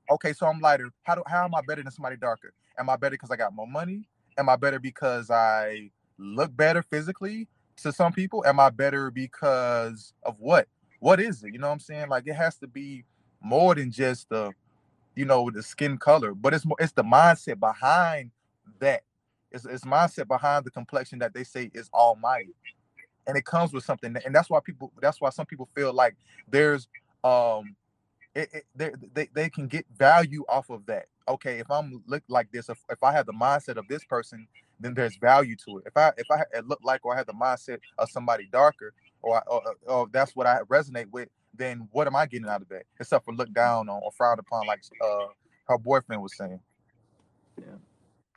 [0.09, 0.91] okay, so I'm lighter.
[1.03, 2.53] How do how am I better than somebody darker?
[2.77, 4.07] Am I better because I got more money?
[4.37, 7.47] Am I better because I look better physically?
[7.77, 8.43] to some people?
[8.45, 10.67] Am I better because of what?
[10.99, 11.53] What is it?
[11.53, 12.09] You know what I'm saying?
[12.09, 13.03] Like it has to be
[13.41, 14.51] more than just the,
[15.15, 18.31] you know, the skin color, but it's more it's the mindset behind
[18.79, 19.03] that.
[19.51, 22.55] It's, it's mindset behind the complexion that they say is almighty.
[23.27, 26.15] And it comes with something, and that's why people that's why some people feel like
[26.49, 26.87] there's
[27.23, 27.75] um
[28.35, 31.05] it, it, they, they, they can get value off of that.
[31.27, 34.47] Okay, if I'm look like this, if, if I have the mindset of this person,
[34.79, 35.83] then there's value to it.
[35.87, 39.41] If I if I look like or I have the mindset of somebody darker, or,
[39.47, 42.83] or, or that's what I resonate with, then what am I getting out of that?
[42.99, 45.27] Except for look down on or frowned upon, like uh,
[45.67, 46.59] her boyfriend was saying.
[47.59, 47.75] Yeah,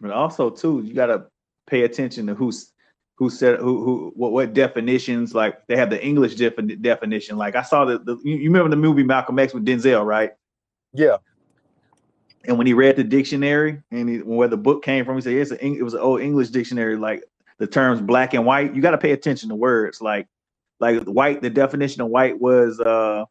[0.00, 1.26] but also too, you got to
[1.66, 2.72] pay attention to who's
[3.16, 7.36] who said who who what, what definitions like they have the English defi- definition.
[7.36, 10.32] Like I saw the, the you, you remember the movie Malcolm X with Denzel, right?
[10.92, 11.16] Yeah.
[12.44, 15.32] And when he read the dictionary and he, where the book came from, he said
[15.32, 17.24] it's an, it was an old English dictionary, like
[17.58, 18.74] the terms black and white.
[18.74, 20.28] You got to pay attention to words like
[20.80, 21.42] like white.
[21.42, 23.24] The definition of white was uh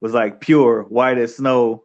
[0.00, 1.82] was like pure, white as snow,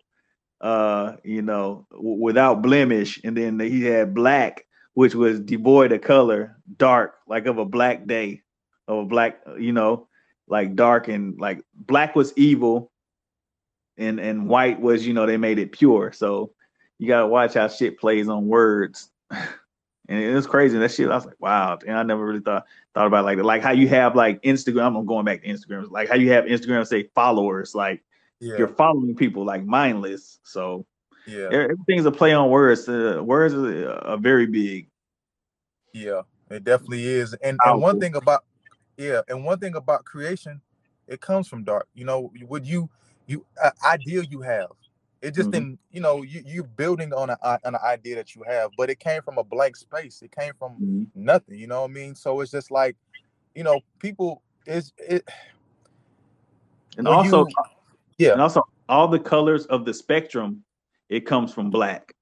[0.62, 3.20] uh, you know, w- without blemish.
[3.24, 8.08] And then he had black, which was devoid of color, dark, like of a black
[8.08, 8.42] day,
[8.88, 10.08] of a black, you know,
[10.48, 12.92] like dark and like black was evil,
[13.98, 16.12] and and white was you know they made it pure.
[16.14, 16.54] So
[17.00, 19.10] you gotta watch how shit plays on words.
[20.12, 20.78] and it was crazy.
[20.78, 21.80] That shit, I was like, wow.
[21.88, 23.46] And I never really thought thought about like that.
[23.46, 24.98] Like how you have like Instagram.
[24.98, 25.90] I'm going back to Instagram.
[25.90, 27.74] Like how you have Instagram say followers.
[27.74, 28.04] Like
[28.42, 28.58] yeah.
[28.58, 30.40] you're following people like mindless.
[30.44, 30.86] So
[31.26, 32.90] yeah, everything's a play on words.
[32.90, 34.90] Uh, words are, are, very big.
[35.94, 37.34] Yeah, it definitely is.
[37.36, 38.44] And, and one thing about
[38.98, 40.60] yeah, and one thing about creation,
[41.08, 41.88] it comes from dark.
[41.94, 42.90] You know, would you
[43.28, 44.72] you uh, idea you have.
[45.22, 45.52] It just mm-hmm.
[45.52, 48.90] didn't, you know, you you're building on a on an idea that you have, but
[48.90, 50.22] it came from a blank space.
[50.22, 51.04] It came from mm-hmm.
[51.14, 51.60] nothing.
[51.60, 52.16] You know what I mean?
[52.16, 52.96] So it's just like,
[53.54, 55.28] you know, people is it.
[56.98, 57.54] And also, you,
[58.18, 60.64] yeah, and also all the colors of the spectrum,
[61.10, 62.14] it comes from black.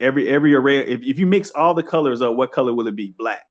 [0.00, 2.96] Every every array, if, if you mix all the colors of what color will it
[2.96, 3.14] be?
[3.18, 3.46] Black.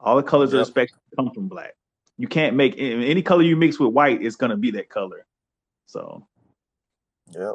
[0.00, 0.60] All the colors yep.
[0.60, 1.74] of the spectrum come from black.
[2.18, 5.26] You can't make any color you mix with white, is gonna be that color.
[5.86, 6.26] So
[7.32, 7.54] Yep.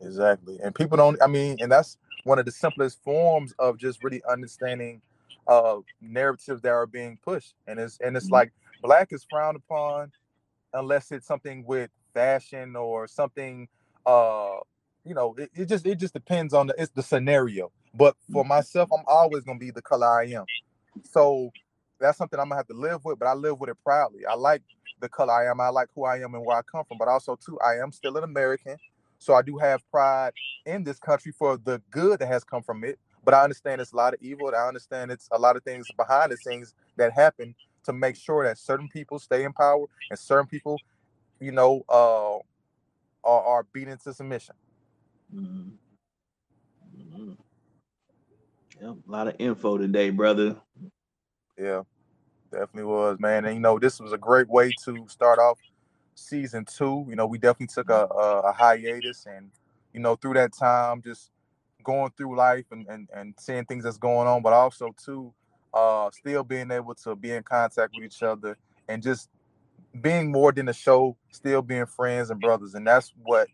[0.00, 0.58] Exactly.
[0.62, 4.22] And people don't I mean, and that's one of the simplest forms of just really
[4.28, 5.02] understanding
[5.46, 7.54] uh narratives that are being pushed.
[7.66, 8.34] And it's and it's mm-hmm.
[8.34, 8.52] like
[8.82, 10.12] black is frowned upon
[10.72, 13.68] unless it's something with fashion or something
[14.06, 14.56] uh
[15.04, 18.42] you know it, it just it just depends on the it's the scenario but for
[18.42, 18.50] mm-hmm.
[18.50, 20.44] myself i'm always going to be the color i am
[21.04, 21.50] so
[21.98, 24.24] that's something i'm going to have to live with but i live with it proudly
[24.26, 24.62] i like
[25.00, 27.08] the color i am i like who i am and where i come from but
[27.08, 28.76] also too i am still an american
[29.20, 30.32] so i do have pride
[30.66, 33.92] in this country for the good that has come from it but i understand it's
[33.92, 37.12] a lot of evil i understand it's a lot of things behind the scenes that
[37.12, 40.78] happen to make sure that certain people stay in power and certain people,
[41.40, 42.36] you know, uh,
[43.28, 44.54] are, are beaten to submission.
[45.34, 45.70] Mm-hmm.
[46.98, 47.32] Mm-hmm.
[48.80, 50.56] Yep, a lot of info today, brother.
[51.58, 51.82] Yeah,
[52.50, 53.44] definitely was, man.
[53.44, 55.58] And you know, this was a great way to start off
[56.20, 57.06] season two.
[57.08, 59.50] You know, we definitely took a, a, a hiatus, and
[59.92, 61.30] you know, through that time, just
[61.82, 65.32] going through life and, and and seeing things that's going on, but also too,
[65.74, 68.56] uh, still being able to be in contact with each other
[68.88, 69.28] and just
[70.00, 72.74] being more than a show, still being friends and brothers.
[72.74, 73.48] And that's what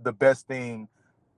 [0.00, 0.88] the best thing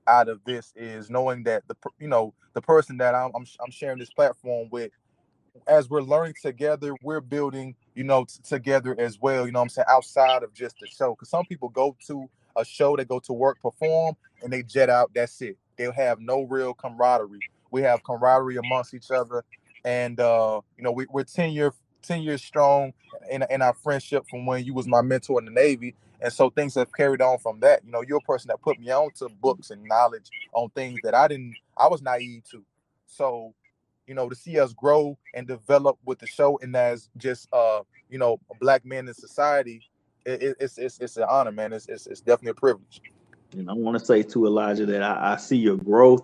[0.07, 3.71] out of this is knowing that the you know the person that I'm I'm, I'm
[3.71, 4.91] sharing this platform with,
[5.67, 9.45] as we're learning together, we're building you know t- together as well.
[9.45, 12.65] You know I'm saying outside of just the show, because some people go to a
[12.65, 15.11] show, they go to work, perform, and they jet out.
[15.15, 15.59] That's it.
[15.77, 17.41] They'll have no real camaraderie.
[17.73, 19.45] We have camaraderie amongst each other,
[19.85, 21.73] and uh, you know we, we're 10 year
[22.03, 22.93] 10 years strong
[23.31, 26.49] in, in our friendship from when you was my mentor in the navy and so
[26.49, 29.11] things have carried on from that you know you're a person that put me on
[29.11, 32.65] to books and knowledge on things that i didn't i was naive to
[33.07, 33.53] so
[34.09, 37.83] you know to see us grow and develop with the show and as just uh
[38.09, 39.83] you know black men in society
[40.25, 43.03] it, it's, it's it's an honor man it's, it's, it's definitely a privilege
[43.53, 46.23] and i want to say to elijah that I, I see your growth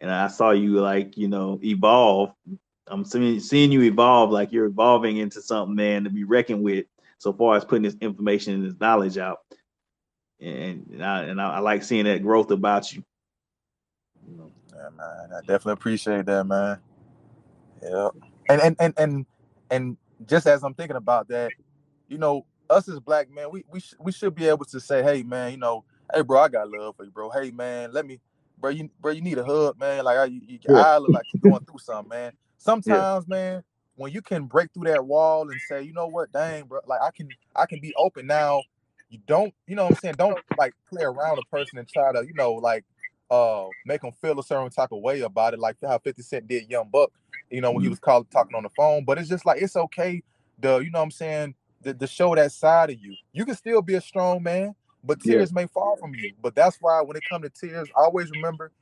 [0.00, 2.32] and i saw you like you know evolve
[2.86, 6.86] I'm seeing, seeing you evolve, like you're evolving into something, man, to be reckoned with.
[7.18, 9.38] So far as putting this information and this knowledge out,
[10.40, 13.02] and and I, and I, I like seeing that growth about you.
[14.28, 16.78] Yeah, man, I definitely appreciate that, man.
[17.84, 18.10] Yeah,
[18.48, 19.26] and and and and
[19.70, 19.96] and
[20.26, 21.54] just as I'm thinking about that,
[22.08, 25.02] you know, us as black men, we we sh- we should be able to say,
[25.02, 25.84] hey, man, you know,
[26.14, 27.30] hey, bro, I got love for you, bro.
[27.30, 28.20] Hey, man, let me,
[28.60, 30.04] bro, you bro, you need a hug, man.
[30.04, 30.72] Like I, you, you, yeah.
[30.74, 33.36] I look like you're going through something, man sometimes, yeah.
[33.36, 33.64] man,
[33.96, 37.00] when you can break through that wall and say, you know what, dang, bro, like
[37.02, 38.64] I can I can be open now.
[39.10, 40.16] You don't, you know what I'm saying?
[40.18, 42.84] Don't like play around a person and try to, you know, like
[43.30, 46.48] uh make them feel a certain type of way about it, like how 50 Cent
[46.48, 47.10] did Young Buck,
[47.50, 47.92] you know, when he mm-hmm.
[47.92, 49.04] was called talking on the phone.
[49.04, 50.22] But it's just like it's okay
[50.58, 53.14] the, you know what I'm saying, the, the show that side of you.
[53.32, 55.62] You can still be a strong man, but tears yeah.
[55.62, 56.32] may fall from you.
[56.42, 58.72] But that's why when it comes to tears, always remember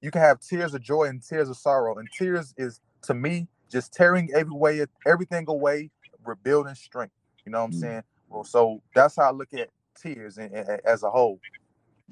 [0.00, 1.98] you can have tears of joy and tears of sorrow.
[1.98, 5.90] And tears is to me, just tearing every way, everything away,
[6.24, 7.14] rebuilding strength.
[7.44, 8.02] You know what I'm mm saying?
[8.28, 11.40] Well, so that's how I look at tears in, in, as a whole.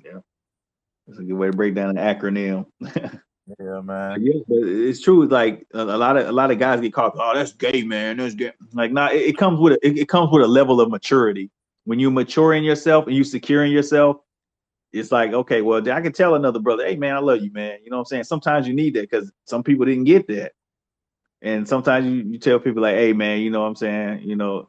[0.04, 0.18] Yeah,
[1.08, 2.66] that's a good way to break down an acronym.
[2.80, 4.22] yeah, man.
[4.22, 5.26] Yeah, but it's true.
[5.26, 7.14] Like a, a, lot of a lot of guys get caught.
[7.16, 8.18] Oh, that's gay, man.
[8.18, 8.52] That's gay.
[8.74, 11.50] Like, nah, it, it comes with a, it, it comes with a level of maturity.
[11.84, 14.18] When you mature in yourself and you secure in yourself,
[14.92, 17.78] it's like, okay, well, I can tell another brother, hey man, I love you, man.
[17.82, 18.24] You know what I'm saying?
[18.24, 20.52] Sometimes you need that because some people didn't get that.
[21.40, 24.22] And sometimes you, you tell people like, hey man, you know what I'm saying?
[24.24, 24.68] You know,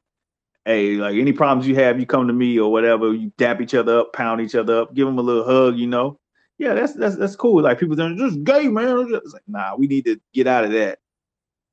[0.66, 3.74] hey, like any problems you have, you come to me or whatever, you dap each
[3.74, 6.19] other up, pound each other up, give them a little hug, you know.
[6.60, 7.64] Yeah, that's that's that's cool.
[7.64, 9.08] Like people saying, just gay, man.
[9.10, 11.00] It's like, nah, we need to get out of that.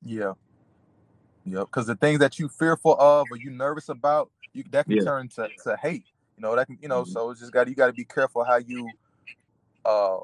[0.01, 0.33] Yeah.
[1.45, 4.97] Yeah, because the things that you fearful of or you nervous about, you that can
[4.97, 5.03] yeah.
[5.03, 6.05] turn to, to hate.
[6.37, 7.11] You know, that can, you know, mm-hmm.
[7.11, 8.89] so it's just got you gotta be careful how you
[9.85, 10.17] uh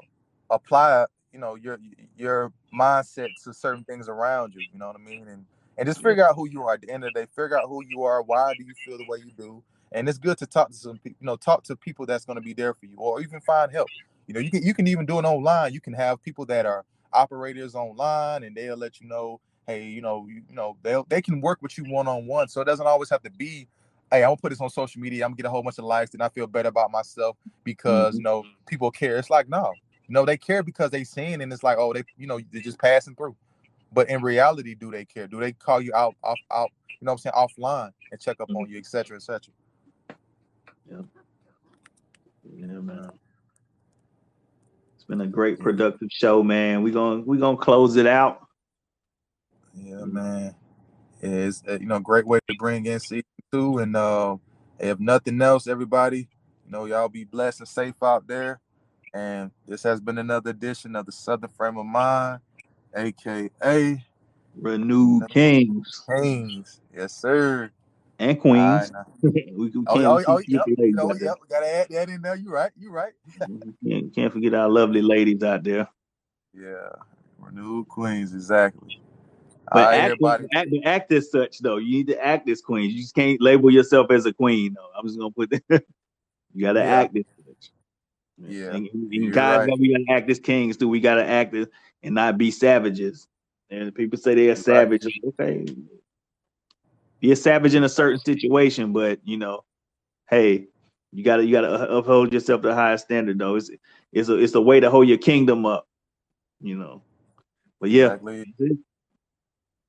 [0.50, 1.78] apply you know your
[2.16, 4.62] your mindset to certain things around you.
[4.72, 5.28] You know what I mean?
[5.28, 5.44] And
[5.76, 6.74] and just figure out who you are.
[6.74, 8.22] At the end of the day, figure out who you are.
[8.22, 9.62] Why do you feel the way you do?
[9.92, 11.18] And it's good to talk to some people.
[11.20, 13.70] You know, talk to people that's going to be there for you, or even find
[13.72, 13.88] help.
[14.26, 15.72] You know, you can you can even do it online.
[15.72, 20.00] You can have people that are operators online, and they'll let you know, hey, you
[20.00, 22.48] know, you, you know, they they can work with you one on one.
[22.48, 23.68] So it doesn't always have to be
[24.10, 25.24] hey, I'm gonna put this on social media.
[25.24, 28.10] I'm gonna get a whole bunch of likes, and I feel better about myself because
[28.10, 28.18] mm-hmm.
[28.18, 29.16] you know people care.
[29.16, 29.72] It's like no,
[30.08, 32.78] no, they care because they seen and it's like, oh, they, you know, they're just
[32.78, 33.36] passing through.
[33.92, 35.26] But in reality, do they care?
[35.26, 38.40] Do they call you out, off, out, you know what I'm saying, offline and check
[38.40, 38.58] up mm-hmm.
[38.58, 39.52] on you, etc., etc.
[40.90, 40.98] Yeah.
[42.56, 43.10] Yeah, man.
[45.04, 46.82] It's been a great productive show, man.
[46.82, 48.40] We gonna we gonna close it out.
[49.74, 50.54] Yeah, man.
[51.20, 53.22] Yeah, it's uh, you know great way to bring in season
[53.52, 54.38] two, and uh,
[54.78, 56.20] if nothing else, everybody,
[56.64, 58.60] you know, y'all be blessed and safe out there.
[59.12, 62.40] And this has been another edition of the Southern Frame of Mind,
[62.96, 64.02] aka
[64.56, 66.80] Renewed Kings Kings.
[66.96, 67.70] Yes, sir.
[68.30, 68.92] And Queens.
[68.92, 70.62] right, we, we oh, can't, Oh, oh, oh we oh, yep.
[70.64, 71.34] forget You ladies know, there.
[71.48, 72.36] Gotta add that in there.
[72.36, 72.70] You right.
[72.78, 73.12] You right.
[73.86, 75.88] Can't, can't forget our lovely ladies out there.
[76.52, 76.88] Yeah.
[77.38, 79.00] Renewed Queens, exactly.
[79.72, 80.46] But right, act, everybody.
[80.54, 81.76] act, act as such though.
[81.78, 82.92] You need to act as queens.
[82.92, 84.74] You just can't label yourself as a queen.
[84.74, 84.88] though.
[84.96, 85.62] I'm just gonna put that.
[86.54, 87.00] you gotta Yeah.
[87.00, 87.70] act as such.
[88.38, 89.78] Yeah, And, and guys, right.
[89.78, 90.88] we gotta act as kings too.
[90.88, 91.66] We gotta act as
[92.02, 93.26] and not be savages.
[93.70, 95.12] And people say they're savages.
[95.26, 95.64] Okay,
[97.20, 99.64] be a savage in a certain situation, but you know,
[100.28, 100.66] hey,
[101.12, 103.56] you gotta you gotta uphold yourself to the highest standard though.
[103.56, 103.70] It's
[104.12, 105.86] it's a it's a way to hold your kingdom up.
[106.60, 107.02] You know.
[107.80, 108.14] But yeah.
[108.14, 108.44] Exactly.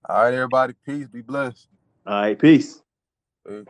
[0.07, 0.73] All right, everybody.
[0.85, 1.07] Peace.
[1.07, 1.67] Be blessed.
[2.05, 2.81] All right, peace.
[3.47, 3.65] Peace.